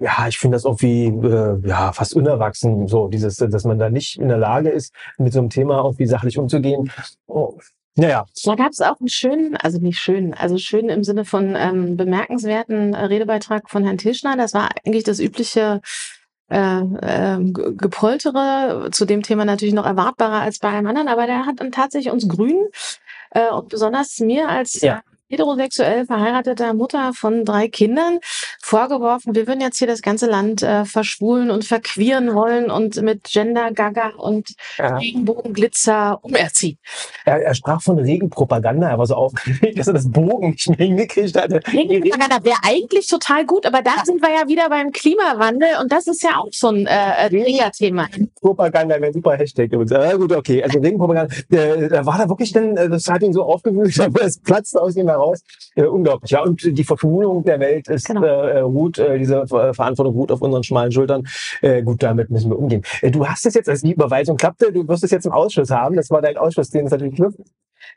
ja, 0.00 0.28
ich 0.28 0.38
finde 0.38 0.56
das 0.56 0.64
irgendwie 0.64 1.06
äh, 1.06 1.58
ja 1.66 1.92
fast 1.92 2.14
unerwachsen, 2.14 2.86
so 2.88 3.08
dieses, 3.08 3.36
dass 3.36 3.64
man 3.64 3.78
da 3.78 3.90
nicht 3.90 4.18
in 4.18 4.28
der 4.28 4.38
Lage 4.38 4.70
ist, 4.70 4.94
mit 5.18 5.32
so 5.32 5.38
einem 5.40 5.50
Thema 5.50 5.82
irgendwie 5.84 6.06
sachlich 6.06 6.38
umzugehen. 6.38 6.90
Oh. 7.26 7.58
Naja, 7.94 8.24
Da 8.44 8.54
gab 8.54 8.70
es 8.70 8.80
auch 8.80 8.98
einen 9.00 9.08
schönen, 9.10 9.54
also 9.54 9.78
nicht 9.78 9.98
schön, 9.98 10.32
also 10.32 10.56
schön 10.56 10.88
im 10.88 11.04
Sinne 11.04 11.26
von 11.26 11.54
ähm, 11.54 11.98
bemerkenswerten 11.98 12.94
äh, 12.94 13.04
Redebeitrag 13.04 13.68
von 13.68 13.84
Herrn 13.84 13.98
Tilschner. 13.98 14.34
Das 14.38 14.54
war 14.54 14.70
eigentlich 14.84 15.04
das 15.04 15.20
übliche 15.20 15.82
äh, 16.48 16.80
Ge- 17.38 17.74
Gepoltere, 17.76 18.88
zu 18.92 19.04
dem 19.04 19.22
Thema 19.22 19.44
natürlich 19.44 19.74
noch 19.74 19.84
erwartbarer 19.84 20.40
als 20.40 20.58
bei 20.58 20.68
einem 20.68 20.86
anderen, 20.86 21.08
aber 21.08 21.26
der 21.26 21.44
hat 21.44 21.60
dann 21.60 21.70
tatsächlich 21.70 22.12
uns 22.12 22.26
Grünen 22.28 22.66
äh, 23.30 23.50
und 23.50 23.68
besonders 23.68 24.18
mir 24.20 24.48
als 24.48 24.80
Ja. 24.80 25.02
Heterosexuell 25.32 26.04
verheirateter 26.06 26.74
Mutter 26.74 27.12
von 27.14 27.44
drei 27.44 27.68
Kindern 27.68 28.18
vorgeworfen, 28.60 29.34
wir 29.34 29.46
würden 29.46 29.60
jetzt 29.60 29.78
hier 29.78 29.86
das 29.86 30.02
ganze 30.02 30.26
Land 30.26 30.62
äh, 30.62 30.84
verschwulen 30.84 31.50
und 31.50 31.64
verqueren 31.64 32.34
wollen 32.34 32.70
und 32.70 33.00
mit 33.02 33.24
Gender-Gaga 33.24 34.10
und 34.18 34.50
ja. 34.78 34.96
Regenbogenglitzer 34.96 36.18
umerziehen. 36.22 36.78
Er, 37.24 37.42
er, 37.42 37.54
sprach 37.54 37.80
von 37.80 37.98
Regenpropaganda, 37.98 38.90
er 38.90 38.98
war 38.98 39.06
so 39.06 39.14
aufgeregt, 39.14 39.78
dass 39.78 39.88
er 39.88 39.94
das 39.94 40.10
Bogen 40.10 40.50
nicht 40.50 40.68
mehr 40.68 40.86
hingekriegt 40.86 41.36
hatte. 41.36 41.60
Regenpropaganda 41.66 42.44
wäre 42.44 42.58
eigentlich 42.62 43.08
total 43.08 43.46
gut, 43.46 43.64
aber 43.66 43.82
da 43.82 44.04
sind 44.04 44.20
wir 44.20 44.30
ja 44.30 44.48
wieder 44.48 44.68
beim 44.68 44.92
Klimawandel 44.92 45.68
und 45.80 45.90
das 45.90 46.06
ist 46.06 46.22
ja 46.22 46.36
auch 46.36 46.48
so 46.50 46.68
ein 46.68 46.86
äh, 46.86 47.70
Thema. 47.70 48.08
Propaganda 48.40 49.00
wäre 49.00 49.12
super 49.12 49.36
Hashtag. 49.36 49.70
Ja, 49.72 50.16
gut, 50.16 50.32
okay. 50.32 50.62
Also 50.62 50.78
Regenpropaganda, 50.78 51.34
äh, 51.50 52.04
war 52.04 52.18
da 52.18 52.28
wirklich 52.28 52.52
denn, 52.52 52.76
äh, 52.76 52.88
das 52.88 53.06
hat 53.06 53.22
ihn 53.22 53.32
so 53.32 53.44
aufgewühlt, 53.44 53.98
aber 54.00 54.22
es 54.24 54.38
platzt 54.38 54.78
aus 54.78 54.94
ihm 54.96 55.08
heraus. 55.08 55.21
Äh, 55.74 55.84
unglaublich, 55.84 56.30
ja. 56.30 56.42
Und 56.42 56.62
die 56.62 56.84
Verschwulung 56.84 57.44
der 57.44 57.60
Welt 57.60 57.88
ist 57.88 58.06
genau. 58.06 58.22
äh, 58.22 58.60
ruht, 58.60 58.98
äh, 58.98 59.18
diese 59.18 59.46
Verantwortung 59.46 60.14
ruht 60.14 60.32
auf 60.32 60.42
unseren 60.42 60.62
schmalen 60.62 60.92
Schultern. 60.92 61.26
Äh, 61.60 61.82
gut, 61.82 62.02
damit 62.02 62.30
müssen 62.30 62.50
wir 62.50 62.58
umgehen. 62.58 62.82
Äh, 63.00 63.10
du 63.10 63.26
hast 63.26 63.46
es 63.46 63.54
jetzt, 63.54 63.68
als 63.68 63.82
die 63.82 63.92
Überweisung 63.92 64.36
klappte, 64.36 64.72
du 64.72 64.86
wirst 64.86 65.04
es 65.04 65.10
jetzt 65.10 65.26
im 65.26 65.32
Ausschuss 65.32 65.70
haben. 65.70 65.96
Das 65.96 66.10
war 66.10 66.22
dein 66.22 66.36
Ausschuss, 66.36 66.70
den 66.70 66.86
es 66.86 66.92
natürlich 66.92 67.16
knüpft. 67.16 67.38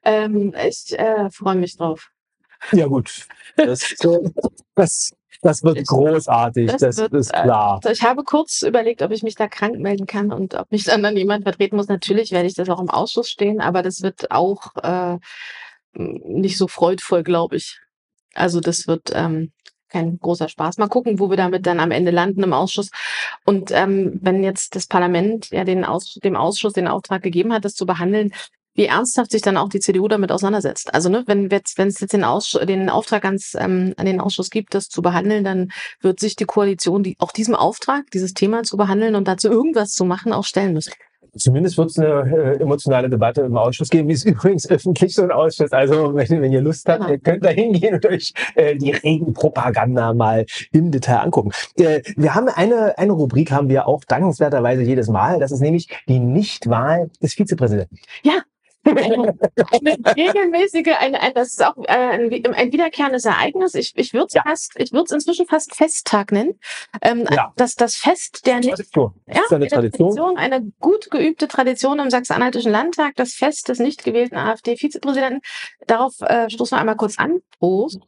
Ähm, 0.03 0.53
ich 0.67 0.97
äh, 0.97 1.29
freue 1.31 1.55
mich 1.55 1.77
drauf. 1.77 2.09
Ja, 2.71 2.88
gut. 2.88 3.27
Das, 3.57 3.95
das, 4.75 5.11
das 5.41 5.63
wird 5.63 5.77
ich, 5.77 5.88
großartig, 5.88 6.71
das, 6.71 6.81
das 6.81 6.97
wird, 6.97 7.13
ist 7.13 7.33
äh, 7.33 7.43
klar. 7.43 7.79
Also 7.83 7.89
ich 7.89 8.01
habe 8.07 8.23
kurz 8.23 8.61
überlegt, 8.61 9.01
ob 9.01 9.11
ich 9.11 9.23
mich 9.23 9.35
da 9.35 9.47
krank 9.47 9.77
melden 9.79 10.07
kann 10.07 10.31
und 10.31 10.55
ob 10.55 10.71
mich 10.71 10.85
dann, 10.85 11.03
dann 11.03 11.17
jemand 11.17 11.43
vertreten 11.43 11.75
muss. 11.75 11.88
Natürlich 11.88 12.31
werde 12.31 12.47
ich 12.47 12.55
das 12.55 12.69
auch 12.69 12.79
im 12.79 12.89
Ausschuss 12.89 13.29
stehen, 13.29 13.61
aber 13.61 13.81
das 13.81 14.01
wird 14.01 14.31
auch 14.31 14.75
äh, 14.81 15.17
nicht 15.95 16.58
so 16.58 16.67
freudvoll, 16.67 17.23
glaube 17.23 17.58
ich. 17.58 17.79
Also 18.34 18.60
das 18.60 18.88
wird 18.88 19.12
ähm, 19.13 19.51
kein 19.89 20.19
großer 20.19 20.49
Spaß. 20.49 20.77
Mal 20.77 20.89
gucken, 20.89 21.19
wo 21.19 21.29
wir 21.29 21.38
damit 21.38 21.65
dann 21.65 21.79
am 21.79 21.91
Ende 21.91 22.12
landen 22.12 22.43
im 22.43 22.53
Ausschuss. 22.53 22.89
Und 23.45 23.71
ähm, 23.71 24.19
wenn 24.21 24.43
jetzt 24.43 24.75
das 24.75 24.88
Parlament 24.88 25.49
ja 25.51 25.63
den 25.63 25.86
Ausschuss, 25.86 26.21
dem 26.21 26.36
Ausschuss 26.36 26.73
den 26.73 26.88
Auftrag 26.88 27.23
gegeben 27.23 27.53
hat, 27.53 27.65
das 27.65 27.75
zu 27.75 27.86
behandeln, 27.86 28.31
wie 28.73 28.86
ernsthaft 28.86 29.31
sich 29.31 29.41
dann 29.41 29.55
auch 29.55 29.69
die 29.69 29.79
CDU 29.79 30.10
damit 30.10 30.34
auseinandersetzt. 30.34 30.93
Also 30.93 31.08
ne, 31.08 31.23
wenn 31.27 31.49
jetzt, 31.49 31.77
wenn 31.77 31.88
es 31.88 32.01
jetzt 32.01 32.12
den, 32.12 32.25
Ausschuss, 32.25 32.65
den 32.65 32.89
Auftrag 32.89 33.23
ganz 33.23 33.55
ähm, 33.58 33.93
an 33.95 34.05
den 34.05 34.19
Ausschuss 34.19 34.49
gibt, 34.49 34.73
das 34.73 34.89
zu 34.89 35.01
behandeln, 35.01 35.45
dann 35.45 35.71
wird 36.01 36.19
sich 36.19 36.36
die 36.36 36.45
Koalition, 36.45 37.01
die 37.01 37.15
auch 37.19 37.31
diesem 37.31 37.55
Auftrag, 37.55 38.12
dieses 38.12 38.34
Thema 38.34 38.63
zu 38.63 38.75
behandeln 38.75 39.15
und 39.15 39.29
dazu 39.29 39.49
irgendwas 39.49 39.91
zu 39.91 40.03
machen, 40.03 40.34
auch 40.34 40.43
stellen 40.43 40.73
müssen. 40.73 40.91
Zumindest 41.37 41.77
wird 41.77 41.89
es 41.89 41.99
eine 41.99 42.55
äh, 42.57 42.61
emotionale 42.61 43.09
Debatte 43.09 43.41
im 43.41 43.57
Ausschuss 43.57 43.89
geben, 43.89 44.07
wie 44.07 44.13
es 44.13 44.25
übrigens 44.25 44.69
öffentlich 44.69 45.13
so 45.13 45.23
ein 45.23 45.31
Ausschuss. 45.31 45.71
Also 45.71 46.15
wenn, 46.15 46.51
ihr 46.51 46.61
Lust 46.61 46.87
habt, 46.87 47.01
genau. 47.01 47.11
ihr 47.11 47.19
könnt 47.19 47.45
da 47.45 47.49
hingehen 47.49 47.95
und 47.95 48.05
euch 48.05 48.33
äh, 48.55 48.75
die 48.75 48.91
Regenpropaganda 48.91 50.13
mal 50.13 50.45
im 50.71 50.91
Detail 50.91 51.19
angucken. 51.19 51.51
Äh, 51.77 52.01
wir 52.15 52.35
haben 52.35 52.47
eine, 52.49 52.97
eine 52.97 53.11
Rubrik 53.13 53.51
haben 53.51 53.69
wir 53.69 53.87
auch 53.87 54.03
dankenswerterweise 54.03 54.83
jedes 54.83 55.07
Mal. 55.07 55.39
Das 55.39 55.51
ist 55.51 55.61
nämlich 55.61 55.89
die 56.07 56.19
Nichtwahl 56.19 57.09
des 57.21 57.33
Vizepräsidenten. 57.33 57.97
Ja, 58.23 58.41
eine, 58.85 59.37
eine 59.71 60.15
regelmäßige, 60.15 60.95
ein, 60.99 61.15
ein, 61.15 61.33
das 61.33 61.49
ist 61.49 61.65
auch 61.65 61.77
äh, 61.77 61.91
ein, 61.91 62.53
ein 62.53 62.71
wiederkehrendes 62.71 63.25
Ereignis. 63.25 63.75
Ich, 63.75 63.93
ich 63.95 64.13
würde 64.13 64.27
es 64.27 64.33
ja. 64.33 64.43
fast, 64.43 64.73
ich 64.77 64.91
würde 64.91 65.05
es 65.05 65.11
inzwischen 65.11 65.47
fast 65.47 65.75
Festtag 65.75 66.31
nennen. 66.31 66.59
Ähm, 67.01 67.27
ja. 67.31 67.53
das, 67.55 67.75
das 67.75 67.95
Fest 67.95 68.45
der 68.45 68.61
Tradition. 68.61 69.13
Ja, 69.27 69.41
eine 69.49 69.67
Tradition. 69.67 70.15
Tradition. 70.15 70.37
Eine 70.37 70.71
gut 70.79 71.09
geübte 71.11 71.47
Tradition 71.47 71.99
im 71.99 72.09
Sachsen-Anhaltischen 72.09 72.71
Landtag, 72.71 73.15
das 73.15 73.33
Fest 73.33 73.69
des 73.69 73.79
nicht 73.79 74.03
gewählten 74.03 74.35
AfD-Vizepräsidenten. 74.35 75.41
Darauf 75.87 76.21
äh, 76.21 76.49
stoßen 76.49 76.75
wir 76.75 76.79
einmal 76.79 76.97
kurz 76.97 77.17
an. 77.17 77.41
Prost. 77.59 77.99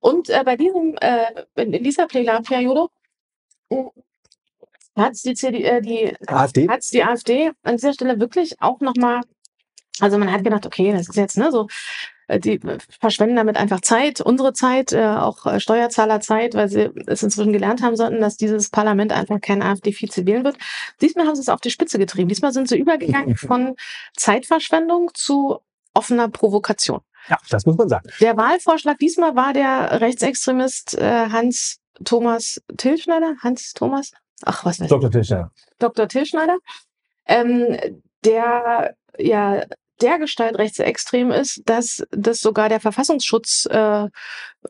Und 0.00 0.30
äh, 0.30 0.42
bei 0.44 0.56
diesem, 0.56 0.96
äh, 1.00 1.44
in 1.56 1.82
dieser 1.82 2.06
Plenarperiode 2.06 2.88
äh, 3.70 3.84
hat 4.96 5.12
die, 5.24 5.34
CD, 5.34 5.62
äh, 5.62 5.80
die, 5.80 6.14
AfD? 6.26 6.68
Hat's 6.68 6.90
die 6.90 7.02
AfD 7.02 7.50
an 7.62 7.76
dieser 7.76 7.92
Stelle 7.92 8.18
wirklich 8.18 8.60
auch 8.60 8.80
nochmal 8.80 9.22
also 10.00 10.18
man 10.18 10.30
hat 10.30 10.44
gedacht, 10.44 10.66
okay, 10.66 10.92
das 10.92 11.08
ist 11.08 11.16
jetzt 11.16 11.38
ne, 11.38 11.50
so, 11.50 11.68
äh, 12.28 12.40
die 12.40 12.60
verschwenden 13.00 13.36
damit 13.36 13.56
einfach 13.56 13.80
Zeit, 13.80 14.20
unsere 14.20 14.52
Zeit, 14.52 14.92
äh, 14.92 15.04
auch 15.04 15.46
äh, 15.46 15.60
Steuerzahlerzeit, 15.60 16.54
weil 16.54 16.68
sie 16.68 16.90
es 17.06 17.22
inzwischen 17.22 17.52
gelernt 17.52 17.82
haben 17.82 17.96
sollten, 17.96 18.20
dass 18.20 18.36
dieses 18.36 18.70
Parlament 18.70 19.12
einfach 19.12 19.40
kein 19.40 19.62
AfD-Vize 19.62 20.26
wählen 20.26 20.44
wird. 20.44 20.56
Diesmal 21.00 21.26
haben 21.26 21.34
sie 21.34 21.42
es 21.42 21.48
auf 21.48 21.60
die 21.60 21.70
Spitze 21.70 21.98
getrieben. 21.98 22.28
Diesmal 22.28 22.52
sind 22.52 22.68
sie 22.68 22.78
übergegangen 22.78 23.36
von 23.36 23.76
Zeitverschwendung 24.16 25.10
zu 25.14 25.58
offener 25.94 26.28
Provokation. 26.28 27.00
Ja, 27.28 27.38
das 27.48 27.66
muss 27.66 27.76
man 27.76 27.88
sagen. 27.88 28.08
Der 28.20 28.36
Wahlvorschlag 28.36 28.98
diesmal 28.98 29.34
war 29.34 29.52
der 29.52 30.00
Rechtsextremist 30.00 30.98
äh, 30.98 31.28
Hans 31.30 31.80
Thomas 32.04 32.62
Tilschneider. 32.76 33.34
Hans 33.42 33.72
Thomas? 33.72 34.12
Ach, 34.44 34.64
was 34.64 34.78
weiß 34.78 34.86
ich. 34.86 34.88
Dr. 34.88 35.10
Tilschneider. 35.10 35.50
Dr. 35.78 36.08
Tilschneider. 36.08 36.58
Ähm, 37.26 37.76
der 38.24 38.94
ja 39.18 39.64
der 40.00 40.18
Gestalt 40.18 40.58
rechtsextrem 40.58 41.30
ist, 41.30 41.62
dass 41.66 42.02
das 42.10 42.40
sogar 42.40 42.68
der 42.68 42.80
Verfassungsschutz 42.80 43.66
äh, 43.70 44.08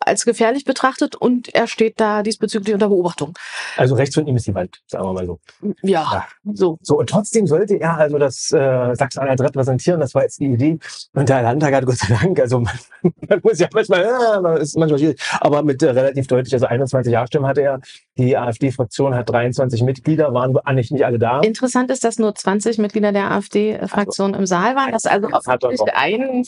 als 0.00 0.24
gefährlich 0.24 0.64
betrachtet 0.64 1.16
und 1.16 1.54
er 1.54 1.66
steht 1.66 2.00
da 2.00 2.22
diesbezüglich 2.22 2.74
unter 2.74 2.88
Beobachtung. 2.88 3.34
Also 3.76 3.94
rechts 3.94 4.14
von 4.14 4.26
ihm 4.26 4.36
ist 4.36 4.46
die 4.46 4.54
Wand, 4.54 4.82
sagen 4.86 5.04
wir 5.04 5.12
mal 5.12 5.26
so. 5.26 5.40
Ja, 5.82 6.02
ja. 6.12 6.26
so. 6.52 6.78
So, 6.82 6.98
und 6.98 7.08
trotzdem 7.08 7.46
sollte 7.46 7.76
er 7.76 7.96
also 7.96 8.18
das 8.18 8.52
äh, 8.52 8.94
Sachsen-Anhalt 8.94 9.40
repräsentieren, 9.40 10.00
das 10.00 10.14
war 10.14 10.22
jetzt 10.22 10.40
die 10.40 10.46
Idee. 10.46 10.78
Und 11.14 11.28
der 11.28 11.42
Landtag 11.42 11.74
hat 11.74 11.86
Gott 11.86 11.96
sei 11.96 12.14
Dank, 12.14 12.38
also 12.40 12.60
man, 12.60 12.78
man 13.28 13.40
muss 13.42 13.58
ja 13.58 13.68
manchmal, 13.72 14.02
ja, 14.02 14.54
ist 14.56 14.76
manchmal 14.76 14.98
schwierig, 14.98 15.20
aber 15.40 15.62
mit 15.62 15.82
äh, 15.82 15.90
relativ 15.90 16.26
deutlich, 16.26 16.52
also 16.52 16.66
21 16.66 17.12
Ja-Stimmen 17.12 17.46
hatte 17.46 17.62
er. 17.62 17.80
Die 18.18 18.36
AfD-Fraktion 18.36 19.14
hat 19.14 19.28
23 19.28 19.82
Mitglieder, 19.82 20.32
waren 20.32 20.56
eigentlich 20.58 20.90
nicht 20.90 21.04
alle 21.04 21.18
da. 21.18 21.40
Interessant 21.40 21.90
ist, 21.90 22.04
dass 22.04 22.18
nur 22.18 22.34
20 22.34 22.78
Mitglieder 22.78 23.12
der 23.12 23.30
AfD-Fraktion 23.30 24.32
also, 24.32 24.40
im 24.40 24.46
Saal 24.46 24.74
waren. 24.74 24.92
Das 24.92 25.04
also 25.24 25.28
offensichtlich 25.28 25.94
ein 25.94 26.44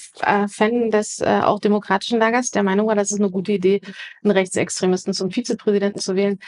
Fan 0.49 0.91
des 0.91 1.21
äh, 1.21 1.41
auch 1.43 1.61
demokratischen 1.61 2.19
Lagers, 2.19 2.51
der 2.51 2.63
Meinung 2.63 2.87
war, 2.87 2.95
dass 2.95 3.11
es 3.11 3.19
eine 3.19 3.31
gute 3.31 3.53
Idee, 3.53 3.81
einen 4.23 4.33
Rechtsextremisten 4.33 5.15
zum 5.15 5.31
Vizepräsidenten 5.31 6.01
zu 6.01 6.17
wählen. 6.17 6.39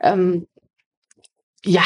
Ähm, 0.00 0.46
ja, 1.64 1.84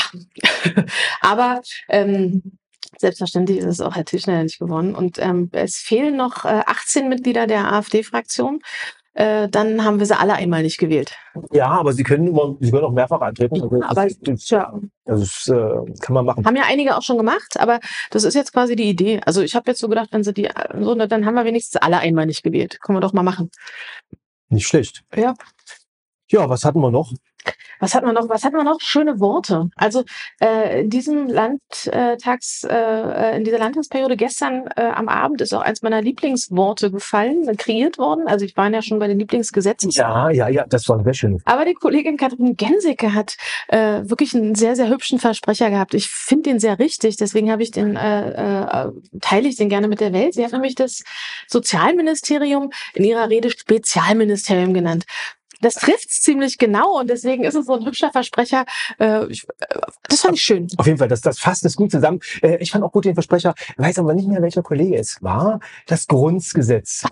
aber 1.21 1.63
ähm, 1.89 2.59
selbstverständlich 2.99 3.59
ist 3.59 3.67
es 3.67 3.81
auch 3.81 3.97
Herr 3.97 4.05
Tischner 4.05 4.43
nicht 4.43 4.59
gewonnen. 4.59 4.95
Und 4.95 5.19
ähm, 5.19 5.49
es 5.53 5.77
fehlen 5.77 6.17
noch 6.17 6.45
äh, 6.45 6.63
18 6.67 7.09
Mitglieder 7.09 7.47
der 7.47 7.73
AfD-Fraktion. 7.73 8.61
Äh, 9.15 9.49
dann 9.49 9.85
haben 9.85 9.99
wir 9.99 10.07
sie 10.07 10.19
alle 10.19 10.35
einmal 10.35 10.63
nicht 10.63 10.79
gewählt. 10.79 11.15
Ja, 11.53 11.69
aber 11.69 11.93
sie 11.93 12.03
können 12.03 12.29
immer, 12.29 12.57
sie 12.61 12.71
können 12.71 12.85
auch 12.85 12.93
mehrfach 12.93 13.21
antreten. 13.21 13.57
Ja, 13.57 13.63
also, 13.63 13.77
aber 13.87 14.09
das, 14.23 14.49
ja. 14.49 14.73
Das 15.05 15.49
äh, 15.49 15.93
kann 16.01 16.15
man 16.15 16.25
machen. 16.25 16.47
Haben 16.47 16.57
ja 16.57 16.65
einige 16.67 16.97
auch 16.97 17.03
schon 17.03 17.19
gemacht, 17.19 17.59
aber 17.59 17.81
das 18.11 18.25
ist 18.25 18.35
jetzt 18.35 18.53
quasi 18.53 18.75
die 18.75 18.89
Idee. 18.89 19.21
Also 19.27 19.43
ich 19.43 19.55
habe 19.55 19.71
jetzt 19.71 19.81
so 19.81 19.89
gedacht, 19.89 20.09
wenn 20.13 20.25
sie 20.25 20.33
die, 20.33 20.49
so, 20.81 20.95
dann 20.95 21.27
haben 21.27 21.35
wir 21.35 21.45
wenigstens 21.45 21.83
alle 21.83 21.99
einmal 21.99 22.27
nicht 22.27 22.43
gewählt. 22.43 22.81
Können 22.81 22.97
wir 22.97 23.01
doch 23.01 23.13
mal 23.13 23.23
machen. 23.23 23.51
Nicht 24.49 24.67
schlecht. 24.67 25.03
Ja. 25.15 25.35
Ja, 26.31 26.49
was 26.49 26.65
hatten 26.65 26.81
wir 26.81 26.91
noch? 26.91 27.13
Was 27.83 27.97
hat 27.97 28.05
man 28.05 28.15
noch? 28.15 28.29
Was 28.29 28.45
hat 28.45 28.53
man 28.53 28.65
noch? 28.65 28.81
Schöne 28.81 29.19
Worte. 29.19 29.69
Also 29.75 30.05
äh, 30.41 30.83
in 30.83 30.91
diesem 30.91 31.27
Landtags, 31.27 32.63
äh, 32.63 32.73
äh, 32.73 33.37
in 33.37 33.43
dieser 33.43 33.59
Landtagsperiode 33.59 34.17
gestern 34.17 34.69
äh, 34.77 34.83
am 34.83 35.09
Abend 35.09 35.41
ist 35.41 35.53
auch 35.53 35.63
eins 35.63 35.83
meiner 35.83 36.01
Lieblingsworte 36.01 36.93
gefallen, 36.93 37.45
kreiert 37.57 37.99
worden. 37.99 38.29
Also 38.29 38.45
ich 38.45 38.57
war 38.57 38.71
ja 38.71 38.83
schon 38.83 39.01
bei 39.01 39.09
den 39.09 39.19
Lieblingsgesetzen. 39.19 39.91
Ja, 39.91 40.31
ja, 40.31 40.47
ja, 40.47 40.65
das 40.65 40.89
war 40.89 41.03
sehr 41.03 41.13
schön. 41.13 41.43
Aber 41.45 41.65
die 41.65 41.75
Kollegin 41.75 42.17
Katrin 42.17 42.57
Gensicke 42.57 43.15
hat 43.15 43.37
äh, 43.67 44.03
wirklich 44.05 44.33
einen 44.33 44.55
sehr, 44.55 44.77
sehr 44.77 44.89
hübschen 44.89 45.19
Versprecher 45.19 45.69
gehabt. 45.69 45.95
Ich 45.95 46.07
finde 46.07 46.51
den 46.51 46.61
sehr 46.61 46.79
richtig, 46.79 47.17
deswegen 47.17 47.51
habe 47.51 47.65
ich 47.65 47.73
den, 47.73 47.97
äh, 47.97 48.85
äh, 48.85 48.93
teile 49.21 49.49
ich 49.49 49.57
den 49.57 49.69
gerne 49.69 49.89
mit 49.89 50.01
der 50.01 50.13
Welt. 50.13 50.35
Sie 50.35 50.45
hat 50.45 50.53
nämlich 50.53 50.77
das 50.77 51.03
Sozialministerium 51.49 52.71
in 52.95 53.03
ihrer 53.03 53.29
Rede 53.29 53.51
Spezialministerium 53.51 54.73
genannt 54.73 55.05
das 55.63 55.75
trifft 55.75 56.11
ziemlich 56.11 56.59
genau 56.59 57.01
und 57.01 57.09
deswegen 57.09 57.45
ist 57.45 57.55
es 57.55 57.67
so 57.67 57.75
ein 57.75 57.87
hübscher 57.87 58.11
Versprecher. 58.11 58.67
Äh, 58.99 59.25
äh, 59.25 59.37
das 60.09 60.21
fand 60.21 60.35
ich 60.35 60.43
schön. 60.43 60.67
Auf 60.77 60.87
jeden 60.87 60.99
Fall, 60.99 61.09
das, 61.09 61.21
das 61.21 61.39
fasst 61.39 61.65
es 61.65 61.77
gut 61.77 61.91
zusammen. 61.91 62.21
Äh, 62.43 62.57
ich 62.59 62.71
fand 62.71 62.85
auch 62.85 62.93
gut 62.93 63.05
den 63.05 63.15
Versprecher, 63.15 63.55
weiß 63.77 63.99
aber 63.99 64.15
nicht 64.15 64.29
mehr, 64.29 64.43
welcher 64.43 64.63
Kollege 64.63 64.97
es 64.97 65.23
war, 65.23 65.61
das 65.87 66.07
Grundgesetz. 66.07 67.05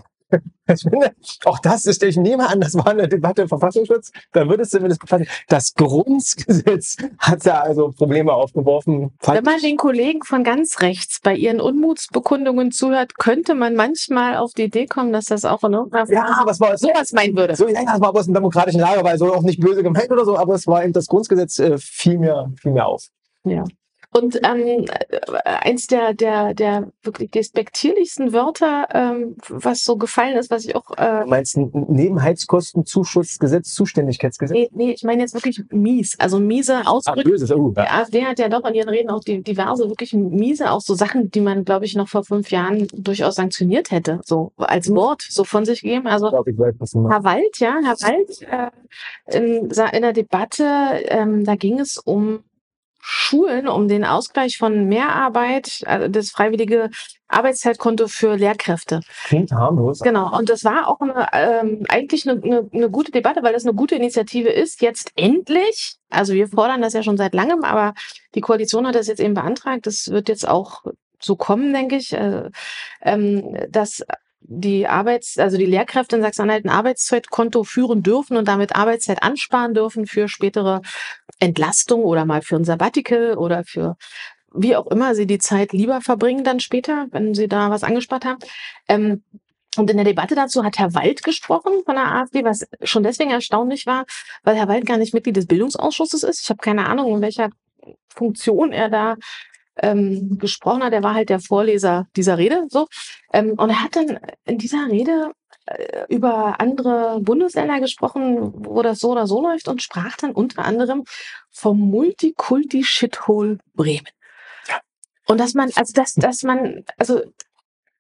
Auch 1.44 1.58
das 1.58 1.86
ist, 1.86 2.02
ich 2.02 2.16
nehme 2.16 2.48
an, 2.48 2.60
das 2.60 2.74
war 2.74 2.88
eine 2.88 3.08
Debatte 3.08 3.42
im 3.42 3.48
Verfassungsschutz, 3.48 4.12
da 4.32 4.48
würde 4.48 4.62
es 4.62 4.70
zumindest 4.70 5.00
befassen. 5.00 5.26
Das 5.48 5.74
Grundgesetz 5.74 6.96
hat 7.18 7.44
ja 7.44 7.60
also 7.60 7.90
Probleme 7.90 8.32
aufgeworfen. 8.32 9.12
Wenn 9.22 9.44
man 9.44 9.60
den 9.60 9.76
Kollegen 9.76 10.22
von 10.22 10.44
ganz 10.44 10.80
rechts 10.80 11.20
bei 11.22 11.34
ihren 11.34 11.60
Unmutsbekundungen 11.60 12.70
zuhört, 12.70 13.16
könnte 13.16 13.54
man 13.54 13.74
manchmal 13.74 14.36
auf 14.36 14.52
die 14.52 14.64
Idee 14.64 14.86
kommen, 14.86 15.12
dass 15.12 15.26
das 15.26 15.44
auch 15.44 15.62
ne, 15.62 15.86
ja, 16.08 16.36
aber 16.40 16.50
es 16.50 16.60
war 16.60 16.76
sowas 16.78 17.12
meinen 17.12 17.36
würde. 17.36 17.56
So, 17.56 17.68
ja, 17.68 17.84
das 17.84 18.00
war 18.00 18.14
aus 18.14 18.24
dem 18.26 18.34
demokratischen 18.34 18.80
Lager, 18.80 19.04
weil 19.04 19.18
so 19.18 19.32
auch 19.34 19.42
nicht 19.42 19.60
böse 19.60 19.82
gemeint 19.82 20.10
oder 20.10 20.24
so, 20.24 20.36
aber 20.36 20.54
es 20.54 20.66
war 20.66 20.84
eben 20.84 20.92
das 20.92 21.06
Grundgesetz 21.06 21.58
äh, 21.58 21.78
fiel 21.78 22.18
mir, 22.18 22.52
fiel 22.60 22.72
mir 22.72 22.86
auf. 22.86 23.08
Ja. 23.44 23.64
Und 24.12 24.40
ähm, 24.44 24.86
äh, 24.88 25.20
eins 25.44 25.86
der, 25.86 26.14
der, 26.14 26.52
der 26.54 26.88
wirklich 27.04 27.30
despektierlichsten 27.30 28.32
Wörter, 28.32 28.88
ähm, 28.92 29.36
was 29.48 29.84
so 29.84 29.96
gefallen 29.96 30.36
ist, 30.36 30.50
was 30.50 30.64
ich 30.64 30.74
auch. 30.74 30.90
Äh, 30.96 31.22
Du 31.22 31.28
meinst 31.30 31.56
ein 31.56 31.70
Nebenheizkostenzuschussgesetz, 31.88 33.72
Zuständigkeitsgesetz? 33.74 34.56
nee, 34.56 34.68
nee, 34.72 34.92
ich 34.92 35.04
meine 35.04 35.22
jetzt 35.22 35.34
wirklich 35.34 35.62
mies. 35.70 36.18
Also 36.18 36.38
miese 36.40 36.78
Ah, 36.78 36.90
Ausdrücke. 36.90 37.22
böses. 37.22 37.52
Oh, 37.52 37.70
Die 37.70 37.80
ja. 37.80 38.00
AfD 38.00 38.24
hat 38.24 38.38
ja 38.40 38.48
doch 38.48 38.64
in 38.64 38.74
ihren 38.74 38.88
Reden 38.88 39.10
auch 39.10 39.20
die, 39.22 39.42
diverse, 39.42 39.88
wirklich 39.88 40.12
miese, 40.12 40.70
auch 40.72 40.80
so 40.80 40.94
Sachen, 40.94 41.30
die 41.30 41.40
man, 41.40 41.64
glaube 41.64 41.84
ich, 41.84 41.94
noch 41.94 42.08
vor 42.08 42.24
fünf 42.24 42.50
Jahren 42.50 42.88
durchaus 42.92 43.36
sanktioniert 43.36 43.90
hätte, 43.90 44.20
so 44.24 44.52
als 44.56 44.92
Wort 44.94 45.22
so 45.28 45.44
von 45.44 45.64
sich 45.64 45.82
geben. 45.82 46.06
Also 46.08 46.26
Ich 46.26 46.32
glaube, 46.32 46.50
ich 46.50 46.58
weiß, 46.58 46.74
was. 46.78 46.94
Herr 46.94 47.24
Wald, 47.24 47.58
ja, 47.58 47.78
Herr 47.84 47.94
Wald, 48.00 48.42
äh, 48.42 49.36
in, 49.36 49.70
in 49.70 50.02
der 50.02 50.12
Debatte, 50.12 50.64
ähm, 51.04 51.44
da 51.44 51.54
ging 51.54 51.78
es 51.78 51.96
um 51.98 52.40
Schulen, 53.00 53.68
um 53.68 53.88
den 53.88 54.04
Ausgleich 54.04 54.56
von 54.58 54.86
Mehrarbeit, 54.86 55.82
also 55.86 56.08
das 56.08 56.30
freiwillige 56.30 56.90
Arbeitszeitkonto 57.28 58.08
für 58.08 58.36
Lehrkräfte. 58.36 59.00
Klingt 59.24 59.52
harmlos. 59.52 60.00
Genau, 60.00 60.36
und 60.36 60.48
das 60.50 60.64
war 60.64 60.88
auch 60.88 61.00
eine, 61.00 61.28
ähm, 61.32 61.84
eigentlich 61.88 62.28
eine, 62.28 62.42
eine, 62.42 62.68
eine 62.72 62.90
gute 62.90 63.12
Debatte, 63.12 63.42
weil 63.42 63.52
das 63.52 63.64
eine 63.64 63.74
gute 63.74 63.94
Initiative 63.94 64.48
ist. 64.48 64.82
Jetzt 64.82 65.12
endlich, 65.16 65.94
also 66.10 66.34
wir 66.34 66.48
fordern 66.48 66.82
das 66.82 66.92
ja 66.92 67.02
schon 67.02 67.16
seit 67.16 67.34
langem, 67.34 67.64
aber 67.64 67.94
die 68.34 68.40
Koalition 68.40 68.86
hat 68.86 68.94
das 68.94 69.06
jetzt 69.06 69.20
eben 69.20 69.34
beantragt. 69.34 69.86
Das 69.86 70.08
wird 70.08 70.28
jetzt 70.28 70.46
auch 70.46 70.84
so 71.20 71.36
kommen, 71.36 71.72
denke 71.72 71.96
ich, 71.96 72.12
äh, 72.12 72.50
ähm, 73.02 73.56
dass 73.68 74.04
die 74.40 74.87
Arbeits-, 74.87 75.38
also 75.38 75.57
die 75.57 75.66
Lehrkräfte 75.66 76.16
in 76.16 76.22
Sachsen-Anhalt 76.22 76.64
ein 76.64 76.70
Arbeitszeitkonto 76.70 77.64
führen 77.64 78.03
dürfen 78.03 78.37
und 78.37 78.48
damit 78.48 78.74
Arbeitszeit 78.74 79.22
ansparen 79.22 79.74
dürfen 79.74 80.07
für 80.07 80.29
spätere 80.29 80.81
Entlastung 81.38 82.03
oder 82.03 82.24
mal 82.24 82.42
für 82.42 82.57
ein 82.57 82.64
Sabbatical 82.64 83.37
oder 83.37 83.64
für 83.64 83.96
wie 84.53 84.74
auch 84.74 84.88
immer 84.88 85.14
sie 85.14 85.26
die 85.26 85.38
Zeit 85.38 85.72
lieber 85.72 86.00
verbringen 86.00 86.42
dann 86.42 86.59
später, 86.59 87.07
wenn 87.12 87.35
sie 87.35 87.46
da 87.46 87.70
was 87.70 87.85
angespart 87.85 88.24
haben. 88.24 88.38
Ähm, 88.88 89.22
und 89.76 89.88
in 89.88 89.96
der 89.96 90.05
Debatte 90.05 90.35
dazu 90.35 90.64
hat 90.64 90.79
Herr 90.79 90.94
Wald 90.94 91.22
gesprochen 91.22 91.83
von 91.85 91.94
der 91.94 92.12
AfD, 92.12 92.44
was 92.44 92.66
schon 92.83 93.05
deswegen 93.05 93.31
erstaunlich 93.31 93.87
war, 93.87 94.05
weil 94.42 94.57
Herr 94.57 94.66
Wald 94.66 94.85
gar 94.85 94.98
nicht 94.98 95.14
Mitglied 95.14 95.37
des 95.37 95.46
Bildungsausschusses 95.46 96.24
ist. 96.24 96.42
Ich 96.42 96.50
habe 96.50 96.61
keine 96.61 96.87
Ahnung, 96.87 97.14
in 97.14 97.22
welcher 97.22 97.50
Funktion 98.09 98.72
er 98.72 98.88
da 98.88 99.16
ähm, 99.82 100.38
gesprochen 100.38 100.82
hat. 100.82 100.92
Er 100.92 101.02
war 101.02 101.14
halt 101.14 101.28
der 101.28 101.40
Vorleser 101.40 102.06
dieser 102.16 102.38
Rede. 102.38 102.66
So. 102.68 102.86
Ähm, 103.32 103.52
und 103.52 103.70
er 103.70 103.82
hat 103.82 103.96
dann 103.96 104.18
in 104.44 104.58
dieser 104.58 104.86
Rede 104.88 105.32
äh, 105.66 106.04
über 106.08 106.60
andere 106.60 107.20
Bundesländer 107.20 107.80
gesprochen, 107.80 108.52
wo 108.54 108.82
das 108.82 109.00
so 109.00 109.10
oder 109.10 109.26
so 109.26 109.42
läuft 109.42 109.68
und 109.68 109.82
sprach 109.82 110.16
dann 110.16 110.32
unter 110.32 110.64
anderem 110.64 111.04
vom 111.50 111.78
Multikulti-Shithole 111.78 113.58
Bremen. 113.74 114.08
Und 115.26 115.38
dass 115.38 115.54
man, 115.54 115.70
also 115.76 115.92
dass, 115.92 116.14
dass 116.14 116.42
man, 116.42 116.84
also 116.98 117.22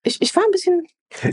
ich, 0.02 0.20
ich 0.20 0.34
war 0.34 0.42
ein 0.42 0.50
bisschen 0.50 0.86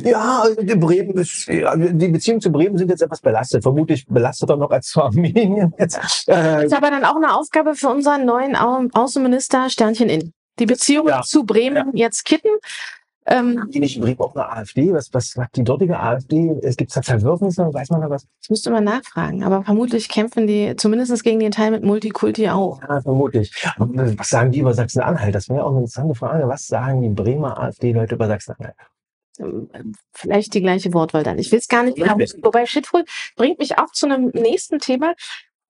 Ja, 0.03 0.45
die 0.59 0.75
Bremen 0.75 1.17
ist, 1.17 1.47
die 1.47 2.07
Beziehungen 2.07 2.41
zu 2.41 2.51
Bremen 2.51 2.77
sind 2.77 2.89
jetzt 2.89 3.01
etwas 3.01 3.21
belastet. 3.21 3.63
Vermutlich 3.63 4.05
belasteter 4.07 4.57
noch 4.57 4.71
als 4.71 4.87
zu 4.87 5.01
Armenien 5.01 5.73
jetzt. 5.77 6.27
Äh, 6.27 6.65
ist 6.65 6.73
aber 6.73 6.89
dann 6.89 7.05
auch 7.05 7.15
eine 7.15 7.35
Aufgabe 7.35 7.75
für 7.75 7.89
unseren 7.89 8.25
neuen 8.25 8.55
Au 8.55 8.85
Außenminister 8.93 9.69
Sternchen 9.69 10.09
in. 10.09 10.33
Die 10.59 10.65
Beziehungen 10.65 11.09
Ja. 11.09 11.21
zu 11.21 11.43
Bremen 11.45 11.95
jetzt 11.95 12.25
kitten. 12.25 12.49
Ähm, 13.29 13.69
die 13.73 13.81
nicht 13.81 13.97
in 13.97 14.03
Bremen 14.03 14.19
auch 14.21 14.33
eine 14.35 14.49
AfD? 14.49 14.93
Was, 14.93 15.13
was 15.13 15.35
hat 15.35 15.49
die 15.57 15.63
dortige 15.65 15.99
AfD? 15.99 16.55
Es 16.63 16.77
gibt 16.77 16.95
da 16.95 17.01
Verwürfnisse, 17.01 17.73
weiß 17.73 17.89
man 17.89 17.99
da 17.99 18.09
was? 18.09 18.25
das 18.39 18.49
müsste 18.49 18.71
man 18.71 18.85
nachfragen, 18.85 19.43
aber 19.43 19.63
vermutlich 19.65 20.07
kämpfen 20.07 20.47
die 20.47 20.75
zumindest 20.77 21.21
gegen 21.25 21.39
den 21.41 21.51
Teil 21.51 21.71
mit 21.71 21.83
Multikulti 21.83 22.47
auch. 22.49 22.81
Ja, 22.87 23.01
vermutlich. 23.01 23.51
Und, 23.79 23.99
äh, 23.99 24.17
was 24.17 24.29
sagen 24.29 24.53
die 24.53 24.59
über 24.59 24.73
Sachsen-Anhalt? 24.73 25.35
Das 25.35 25.49
wäre 25.49 25.65
auch 25.65 25.71
eine 25.71 25.79
interessante 25.79 26.15
Frage. 26.15 26.47
Was 26.47 26.67
sagen 26.67 27.01
die 27.01 27.09
Bremer 27.09 27.59
AfD-Leute 27.59 28.15
über 28.15 28.27
Sachsen-Anhalt? 28.27 28.75
Ähm, 29.39 29.93
Vielleicht 30.13 30.53
die 30.53 30.61
gleiche 30.61 30.93
Wortwahl 30.93 31.23
dann. 31.23 31.37
Ich 31.37 31.51
will 31.51 31.59
es 31.59 31.67
gar 31.67 31.83
nicht 31.83 31.97
wiederholen. 31.97 32.27
Wobei 32.41 32.65
Shithole 32.65 33.03
bringt 33.35 33.59
mich 33.59 33.77
auch 33.77 33.91
zu 33.91 34.05
einem 34.05 34.31
nächsten 34.33 34.79
Thema. 34.79 35.13